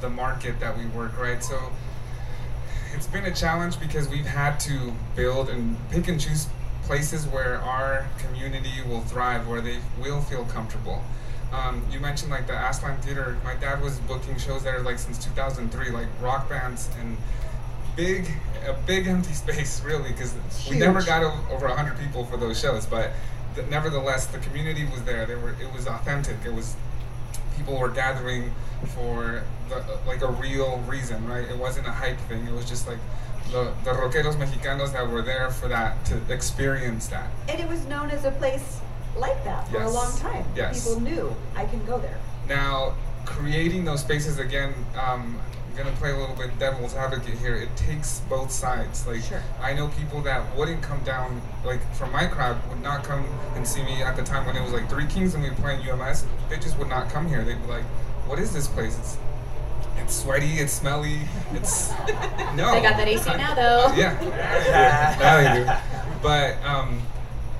[0.00, 1.42] the market that we work, right?
[1.42, 1.58] So
[2.94, 6.46] it's been a challenge because we've had to build and pick and choose
[6.84, 11.02] places where our community will thrive, where they will feel comfortable.
[11.52, 13.36] Um, you mentioned like the Aztlan Theater.
[13.44, 17.16] My dad was booking shows there like since 2003, like rock bands and
[17.94, 18.26] big,
[18.66, 20.34] a big empty space really, because
[20.70, 23.10] we never got o- over 100 people for those shows, but
[23.54, 25.26] th- nevertheless, the community was there.
[25.26, 26.36] They were, it was authentic.
[26.46, 26.74] It was
[27.56, 28.50] people were gathering
[28.94, 31.46] for the, like a real reason, right?
[31.46, 32.46] It wasn't a hype thing.
[32.46, 32.98] It was just like
[33.50, 37.30] the, the rockeros mexicanos that were there for that to experience that.
[37.46, 38.80] And it was known as a place
[39.16, 40.44] like that for a long time.
[40.56, 40.84] Yes.
[40.84, 42.18] People knew I can go there.
[42.48, 42.94] Now,
[43.24, 45.38] creating those spaces again, um,
[45.70, 47.54] I'm gonna play a little bit devil's advocate here.
[47.54, 49.06] It takes both sides.
[49.06, 49.42] Like, Sure.
[49.60, 53.66] I know people that wouldn't come down, like from my crowd, would not come and
[53.66, 55.80] see me at the time when it was like Three Kings and we were playing
[55.88, 56.26] UMS.
[56.50, 57.42] They just would not come here.
[57.44, 57.84] They'd be like,
[58.26, 58.98] "What is this place?
[58.98, 59.16] It's
[59.98, 61.20] it's sweaty, it's smelly,
[61.54, 61.90] it's
[62.54, 63.94] no." They got that AC now, though.
[63.96, 64.12] yeah,
[65.20, 66.18] now they do.
[66.22, 67.00] But um,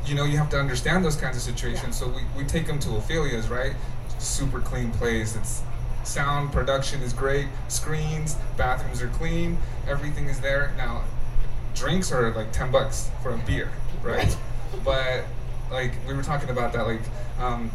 [0.07, 1.96] you know, you have to understand those kinds of situations.
[1.96, 3.74] So we, we take them to Ophelia's, right?
[4.18, 5.36] Super clean place.
[5.36, 5.62] It's
[6.05, 7.46] sound production is great.
[7.68, 9.59] Screens, bathrooms are clean.
[9.88, 10.72] Everything is there.
[10.76, 11.05] Now,
[11.74, 13.70] drinks are like ten bucks for a beer,
[14.03, 14.36] right?
[14.84, 15.24] but
[15.70, 17.00] like we were talking about that, like
[17.38, 17.70] um,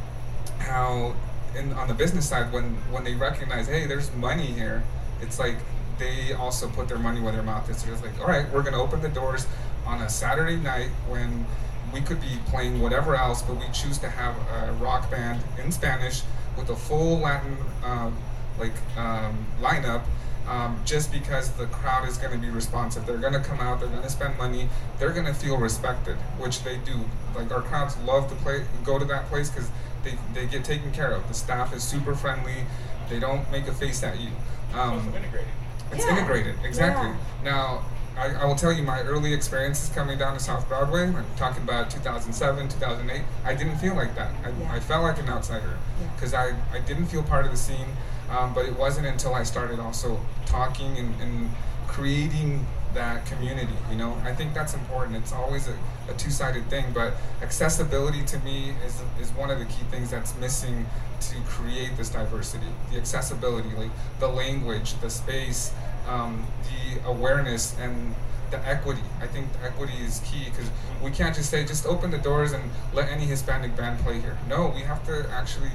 [0.59, 1.15] how
[1.57, 4.83] in on the business side, when when they recognize, hey, there's money here,
[5.21, 5.55] it's like
[5.97, 7.77] they also put their money where their mouth is.
[7.77, 9.47] So it's like, all right, we're gonna open the doors
[9.85, 11.45] on a Saturday night when
[11.93, 14.35] we could be playing whatever else, but we choose to have
[14.69, 16.21] a rock band in Spanish
[16.57, 18.15] with a full Latin um,
[18.59, 20.03] like um, lineup.
[20.47, 23.81] Um, just because the crowd is going to be responsive, they're going to come out,
[23.81, 26.93] they're going to spend money, they're going to feel respected, which they do.
[27.35, 29.69] Like our crowds love to play, go to that place because
[30.05, 31.27] they, they get taken care of.
[31.27, 32.63] The staff is super friendly,
[33.09, 34.29] they don't make a face at you.
[34.73, 35.47] Um, integrated.
[35.91, 36.17] it's Yeah.
[36.17, 37.09] integrated, exactly.
[37.09, 37.15] Yeah.
[37.43, 37.85] Now,
[38.17, 41.03] I, I will tell you my early experiences coming down to South Broadway.
[41.03, 43.21] I'm talking about 2007, 2008.
[43.45, 44.31] I didn't feel like that.
[44.43, 44.71] I, Yeah.
[44.73, 46.07] I felt like an outsider Yeah.
[46.15, 47.87] because I, I didn't feel part of the scene.
[48.29, 51.49] Um, but it wasn't until I started also talking and, and
[51.87, 53.73] creating that community.
[53.89, 55.15] You know, I think that's important.
[55.15, 55.77] It's always a,
[56.09, 60.35] a two-sided thing, but accessibility to me is is one of the key things that's
[60.37, 60.85] missing
[61.21, 62.65] to create this diversity.
[62.91, 65.71] The accessibility, like the language, the space,
[66.07, 68.15] um, the awareness, and
[68.51, 69.01] the equity.
[69.21, 70.69] I think equity is key because
[71.03, 74.37] we can't just say just open the doors and let any Hispanic band play here.
[74.47, 75.71] No, we have to actually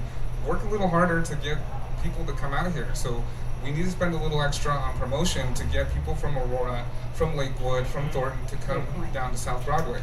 [0.47, 1.59] work a little harder to get
[2.03, 2.89] people to come out here.
[2.95, 3.23] So
[3.63, 7.37] we need to spend a little extra on promotion to get people from Aurora, from
[7.37, 10.03] Lakewood, from Thornton to come down to South Broadway.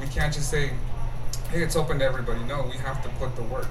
[0.00, 0.72] We can't just say,
[1.50, 2.40] hey, it's open to everybody.
[2.44, 3.68] No, we have to put the work,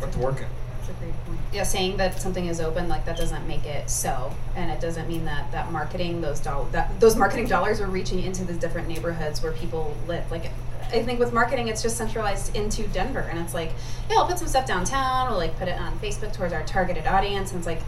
[0.00, 0.46] put the work in.
[0.88, 1.38] A great point.
[1.52, 5.08] yeah, saying that something is open like that doesn't make it so, and it doesn't
[5.08, 8.88] mean that that marketing those doll that those marketing dollars are reaching into the different
[8.88, 10.30] neighborhoods where people live.
[10.30, 10.50] Like,
[10.90, 13.72] I think with marketing, it's just centralized into Denver, and it's like,
[14.08, 15.28] yeah, we'll put some stuff downtown.
[15.28, 17.82] We'll like put it on Facebook towards our targeted audience, and it's like,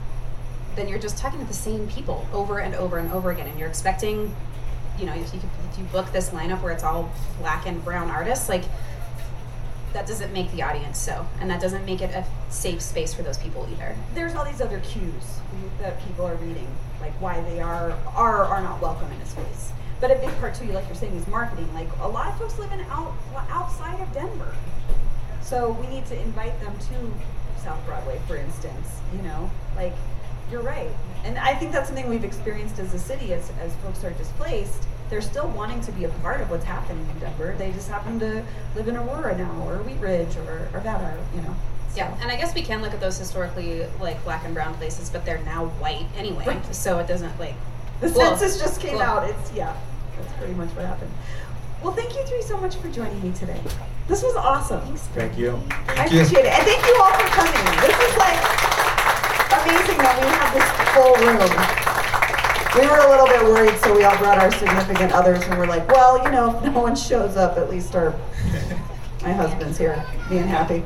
[0.77, 3.59] then you're just talking to the same people over and over and over again, and
[3.59, 4.35] you're expecting,
[4.99, 5.41] you know, if you
[5.73, 8.65] if you book this lineup where it's all black and brown artists, like
[9.93, 13.22] that doesn't make the audience so, and that doesn't make it a safe space for
[13.22, 13.97] those people either.
[14.14, 15.41] There's all these other cues
[15.80, 16.68] that people are reading,
[17.01, 19.72] like why they are are are not welcome in a space.
[20.01, 21.72] But a big part too, like you're saying, is marketing.
[21.74, 23.14] Like a lot of folks live in out
[23.51, 24.55] outside of Denver,
[25.43, 28.88] so we need to invite them to South Broadway, for instance.
[29.14, 29.95] You know, like
[30.51, 30.91] you're right,
[31.24, 33.34] and I think that's something we've experienced as a city.
[33.34, 37.07] As as folks are displaced, they're still wanting to be a part of what's happening
[37.11, 37.55] in Denver.
[37.59, 38.45] They just happen to
[38.75, 41.55] live in Aurora now, or Wheat Ridge, or or that, or you know.
[41.97, 45.11] Yeah, and I guess we can look at those historically like black and brown places,
[45.11, 46.75] but they're now white anyway, Right.
[46.75, 47.55] so it doesn't like.
[48.01, 49.19] The Well, census just came well.
[49.19, 49.29] out.
[49.29, 49.77] It's yeah,
[50.17, 51.11] that's pretty much what happened.
[51.83, 53.61] Well, thank you three so much for joining me today.
[54.07, 54.81] This was awesome.
[54.83, 55.61] Thanks, Thank you.
[55.89, 56.21] I Thank you.
[56.21, 57.81] appreciate it, and thank you all for coming.
[57.81, 58.41] This is like
[59.65, 61.89] amazing that we have this full room.
[62.75, 65.66] We were a little bit worried, so we all brought our significant others, and we're
[65.66, 68.14] like, well, you know, if no one shows up, at least our
[69.23, 70.83] my husband's here, being happy,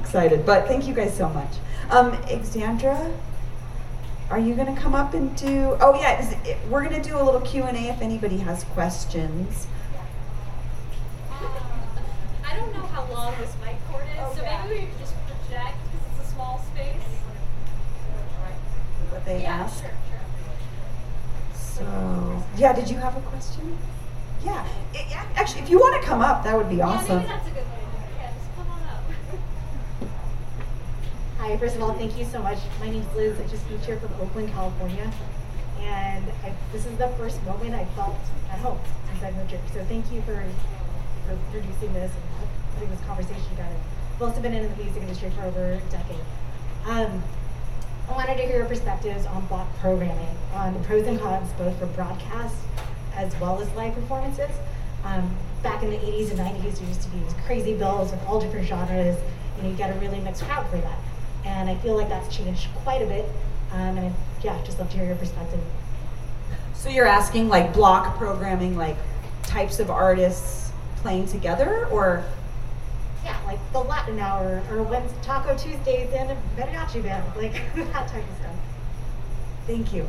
[0.00, 0.44] excited.
[0.46, 1.50] But thank you guys so much.
[1.90, 3.12] Um, Alexandra,
[4.30, 5.76] are you going to come up and do?
[5.80, 8.38] Oh yeah, is it, we're going to do a little Q and A if anybody
[8.38, 9.66] has questions.
[11.30, 15.76] I don't know how long this mic cord is, so maybe we could just project
[15.92, 16.96] because it's a small space.
[19.10, 19.82] What they Yeah, asked.
[19.82, 20.15] sure, sure.
[21.76, 23.76] So yeah, did you have a question?
[24.44, 24.64] Yeah,
[24.94, 27.16] It- yeah, actually, if you want to come up, that would be Yeah, awesome.
[27.18, 28.10] maybe that's a good way to do it.
[28.18, 29.04] Yeah, just come on up.
[31.38, 32.58] Hi, first of all, thank you so much.
[32.80, 33.38] My name's Liz.
[33.38, 35.10] I just moved here from Oakland, California.
[35.82, 38.16] And I, this is the first moment I felt
[38.50, 38.78] at home
[39.10, 39.60] since I moved here.
[39.74, 40.42] So thank you for,
[41.26, 43.76] for introducing this and putting this conversation together.
[44.14, 46.24] I've also been in the music industry for over a decade.
[46.86, 47.22] Um,
[48.08, 51.76] I wanted to hear your perspectives on block programming, on the pros and cons both
[51.78, 52.54] for broadcast
[53.14, 54.50] as well as live performances.
[55.04, 58.24] Um, back in the 80s and 90s, there used to be these crazy bills with
[58.26, 59.16] all different genres.
[59.58, 60.98] and you get a really mixed crowd for that.
[61.44, 63.24] And I feel like that's changed quite a bit.
[63.72, 65.60] Um, and yeah, just love to hear your perspective.
[66.74, 68.96] So you're asking like block programming, like
[69.42, 72.24] types of artists playing together, or
[73.26, 78.06] Yeah, like the Latin Hour or when Taco Tuesdays and a mariachi band, like that
[78.06, 78.54] type of stuff.
[79.66, 80.06] thank you.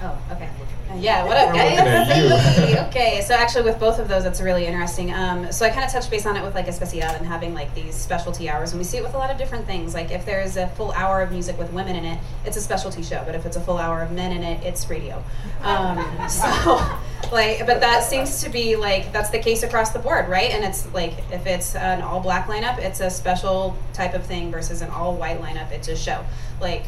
[0.00, 0.48] Oh, okay.
[0.96, 1.76] Yeah, what up, guys?
[1.76, 2.76] looking at you.
[2.76, 5.12] Hey, okay, so actually with both of those, it's really interesting.
[5.12, 7.74] Um, so I kind of touched base on it with like Especial and having like
[7.74, 9.94] these specialty hours, and we see it with a lot of different things.
[9.94, 13.02] Like if there's a full hour of music with women in it, it's a specialty
[13.02, 13.22] show.
[13.26, 15.22] But if it's a full hour of men in it, it's radio.
[15.62, 16.76] Um, so,
[17.32, 20.50] like, but that seems to be like that's the case across the board, right?
[20.50, 24.52] And it's like if it's an all black lineup, it's a special type of thing
[24.52, 26.24] versus an all white lineup, it's a show.
[26.60, 26.84] Like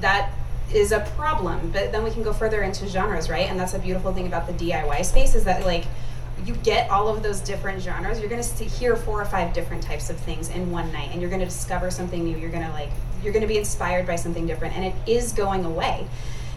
[0.00, 0.32] that
[0.72, 3.48] is a problem but then we can go further into genres right?
[3.48, 5.84] And that's a beautiful thing about the diy space is that like
[6.44, 9.82] you get all of those different genres you're going to hear four or five different
[9.82, 12.64] types of things in one night and you're going to discover something new you're going
[12.64, 12.90] to like
[13.22, 16.06] you're going to be inspired by something different and it is going away.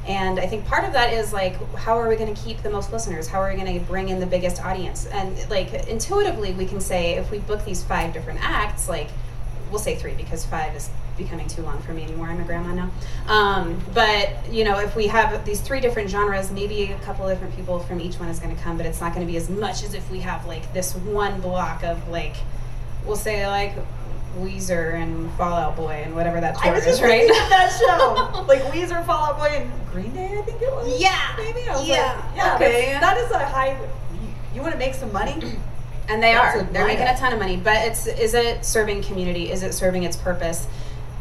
[0.08, 2.70] And i think part of that is like how are we going to keep the
[2.70, 3.28] most listeners?
[3.28, 5.06] How are we going to bring in the biggest audience?
[5.08, 9.10] And like intuitively we can say if we book these five different acts like
[9.70, 12.28] we'll say three because five is becoming too long for me anymore.
[12.28, 12.92] I'm a grandma now.
[13.28, 17.36] Um, but you know, if we have these three different genres, maybe a couple of
[17.36, 19.38] different people from each one is going to come, but it's not going to be
[19.38, 22.36] as much as if we have like this one block of like,
[23.06, 23.74] we'll say like
[24.38, 27.28] Weezer and Fallout Boy and whatever that I tour was is, right?
[27.28, 30.38] that show, like Weezer, Fall Out Boy, and Green Day.
[30.38, 31.00] I think it was.
[31.02, 31.62] Yeah, maybe.
[31.62, 32.56] I yeah, like, yeah.
[32.56, 32.98] okay.
[33.00, 33.72] that's- a high.
[34.14, 35.34] You, you want to make some money?
[36.08, 36.64] and they That's are.
[36.64, 37.58] They're making a ton of money.
[37.58, 39.52] But it's is it serving community?
[39.52, 40.68] Is it serving its purpose?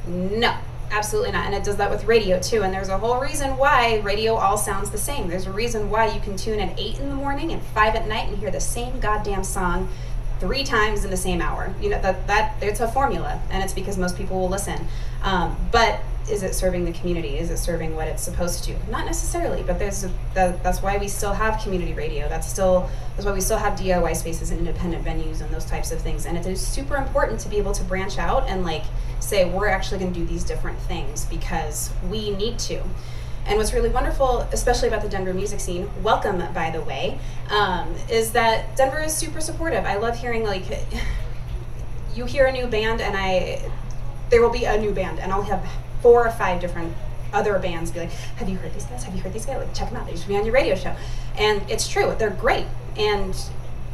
[0.06, 0.56] No,
[0.90, 1.46] absolutely not.
[1.46, 2.62] And it does that with radio too.
[2.62, 5.28] And there's a whole reason why radio all sounds the same.
[5.28, 8.06] There's a reason why you can tune at eight in the morning and five at
[8.06, 9.88] night and hear the same goddamn song
[10.40, 11.74] three times in the same hour.
[11.80, 14.86] You know that that it's a formula, and it's because most people will listen.
[15.22, 17.38] Um, but is it serving the community?
[17.38, 18.74] Is it serving what it's supposed to?
[18.90, 22.28] Not necessarily, but there's a, that, that's why we still have community radio.
[22.28, 25.92] That's still that's why we still have DIY spaces and independent venues and those types
[25.92, 26.26] of things.
[26.26, 28.84] And it is super important to be able to branch out and like
[29.24, 32.82] say we're actually going to do these different things because we need to.
[33.46, 37.18] And what's really wonderful, especially about the Denver music scene, welcome by the way,
[37.50, 39.84] um, is that Denver is super supportive.
[39.84, 40.64] I love hearing like
[42.14, 43.70] you hear a new band and I
[44.30, 45.66] there will be a new band and I'll have
[46.00, 46.94] four or five different
[47.34, 49.04] other bands be like, Have you heard these guys?
[49.04, 49.58] Have you heard these guys?
[49.58, 50.06] Like check them out.
[50.06, 50.96] They should be on your radio show.
[51.36, 52.66] And it's true, they're great.
[52.96, 53.34] And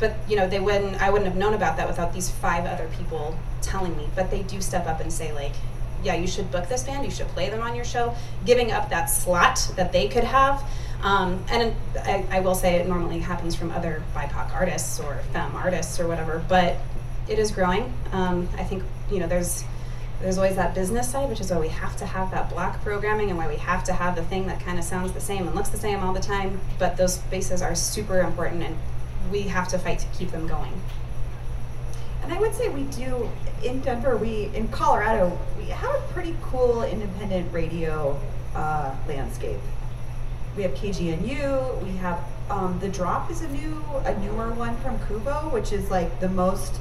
[0.00, 2.88] but you know, they wouldn't I wouldn't have known about that without these five other
[2.98, 4.08] people telling me.
[4.16, 5.52] But they do step up and say like
[6.02, 8.14] yeah, you should book this band, you should play them on your show,
[8.46, 10.62] giving up that slot that they could have.
[11.02, 15.54] Um, and I, I will say it normally happens from other BIPOC artists or femme
[15.54, 16.76] artists or whatever, but
[17.28, 17.92] it is growing.
[18.12, 19.64] Um, I think, you know, there's
[20.20, 23.30] there's always that business side, which is why we have to have that block programming
[23.30, 25.56] and why we have to have the thing that kind of sounds the same and
[25.56, 26.60] looks the same all the time.
[26.78, 28.76] But those spaces are super important and
[29.30, 30.72] we have to fight to keep them going.
[32.22, 33.28] And I would say we do
[33.64, 34.16] in Denver.
[34.16, 38.20] We in Colorado we have a pretty cool independent radio
[38.54, 39.58] uh, landscape.
[40.56, 41.82] We have KGNU.
[41.82, 45.90] We have um, the Drop is a new a newer one from KUVO, which is
[45.90, 46.80] like the most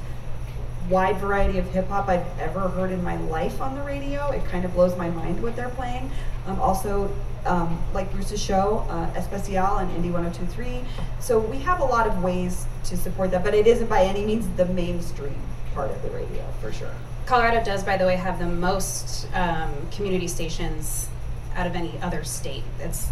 [0.90, 4.30] wide variety of hip hop I've ever heard in my life on the radio.
[4.30, 6.10] It kind of blows my mind what they're playing.
[6.46, 7.14] Um, also,
[7.46, 10.82] um, like Bruce's show, uh, Especial and Indie 1023.
[11.20, 14.24] So we have a lot of ways to support that, but it isn't by any
[14.24, 15.40] means the mainstream
[15.74, 16.92] part of the radio for sure.
[17.26, 21.08] Colorado does, by the way, have the most um, community stations
[21.54, 22.64] out of any other state.
[22.80, 23.08] It's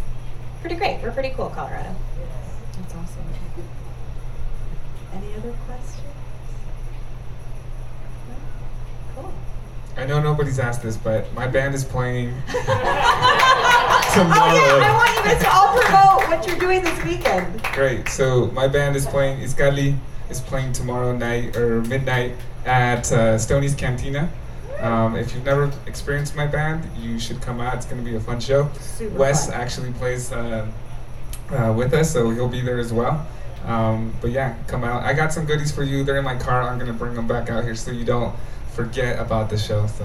[0.60, 1.00] pretty great.
[1.02, 1.94] We're pretty cool, Colorado.
[2.80, 3.24] That's awesome.
[5.14, 6.02] Any other questions?
[8.28, 9.22] No?
[9.22, 9.32] Cool.
[9.98, 12.68] I know nobody's asked this, but my band is playing tomorrow.
[14.14, 17.60] Oh yeah, I want you guys to all promote what you're doing this weekend.
[17.72, 18.08] Great.
[18.08, 19.40] So my band is playing.
[19.40, 19.98] iZCALLI
[20.30, 22.34] is playing tomorrow night or midnight
[22.64, 24.30] at uh, Stoney's Cantina.
[24.78, 27.74] Um, if you've never experienced my band, you should come out.
[27.74, 28.70] It's going to be a fun show.
[28.78, 29.60] Super Wes fun.
[29.60, 30.64] actually plays uh,
[31.50, 33.26] uh, with us, so he'll be there as well.
[33.64, 35.02] Um, but yeah, come out.
[35.02, 36.04] I got some goodies for you.
[36.04, 36.62] They're in my car.
[36.62, 38.32] I'm going to bring them back out here so you don't
[38.78, 39.84] forget about the show.
[39.88, 40.04] So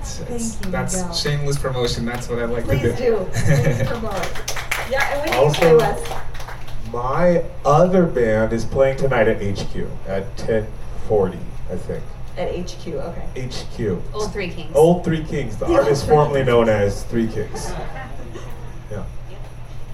[0.00, 1.12] it's, it's- Thank you, that's Miguel.
[1.14, 2.04] shameless promotion.
[2.06, 2.96] That's what I like Please to do.
[2.96, 3.16] do.
[3.32, 4.54] Please promote.
[4.88, 6.20] Yeah, and when do you Also-
[6.92, 11.36] My other band is playing tonight at HQ at 10:40,
[11.72, 12.04] I think.
[12.38, 13.48] At HQ, okay.
[13.48, 14.14] HQ.
[14.14, 14.70] Old Three Kings.
[14.76, 16.46] Old Three Kings, the The artist formerly Kings.
[16.46, 17.72] known as Three Kings.
[18.90, 19.04] Yeah.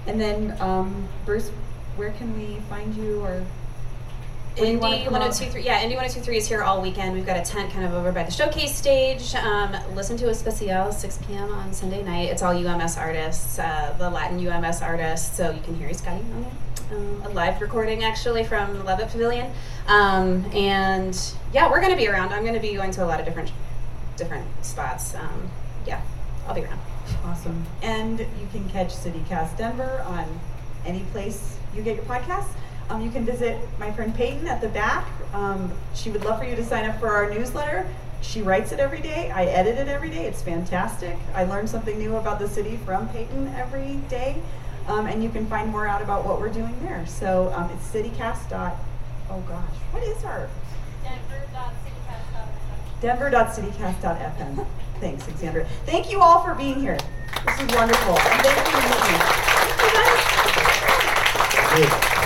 [0.07, 1.49] And then, um, Bruce,
[1.95, 3.25] where can we find you or?
[3.25, 5.21] where do you wanna Indie come out?
[5.21, 7.13] 1023, yeah, Indie 1023 is here all weekend.
[7.13, 9.33] We've got a tent kind of over by the showcase stage.
[9.35, 11.51] Um, listen to Especial 6 p.m.
[11.51, 12.29] on Sunday night.
[12.29, 16.43] It's all UMS artists, uh, the Latin UMS artists, so you can hear Scotty on
[16.43, 16.53] it.
[16.91, 19.51] Um, a live recording actually from the Levitt Pavilion.
[19.87, 21.17] Um, and
[21.53, 22.33] yeah, we're going to be around.
[22.33, 23.51] I'm going to be going to a lot of different
[24.17, 25.15] different spots.
[25.15, 25.49] Um,
[25.85, 26.01] yeah,
[26.47, 26.79] I'll be around.
[27.25, 27.65] Awesome.
[27.81, 30.39] And you can catch CityCast Denver on
[30.85, 32.49] any place you get your podcasts.
[32.89, 35.07] Um, you can visit my friend Peyton at the back.
[35.33, 37.87] Um, she would love for you to sign up for our newsletter.
[38.21, 39.31] She writes it every day.
[39.31, 40.25] I edit it every day.
[40.25, 41.15] It's fantastic.
[41.33, 44.41] I learn something new about the city from Peyton every day.
[44.87, 47.05] Um, and you can find more out about what we're doing there.
[47.05, 48.49] So um, it's citycast.
[48.49, 48.75] Dot,
[49.29, 50.49] oh gosh, what is our
[53.01, 53.01] Denver.citycast.fm.
[53.01, 54.65] denver.citycast.fm.
[54.99, 55.65] Thanks, Alexandra.
[55.85, 56.97] Thank you all for being here.
[57.45, 58.17] This is wonderful.
[58.19, 59.19] And thank you for meeting me.
[59.69, 59.91] Thank you
[61.85, 62.13] guys.
[62.13, 62.18] Good.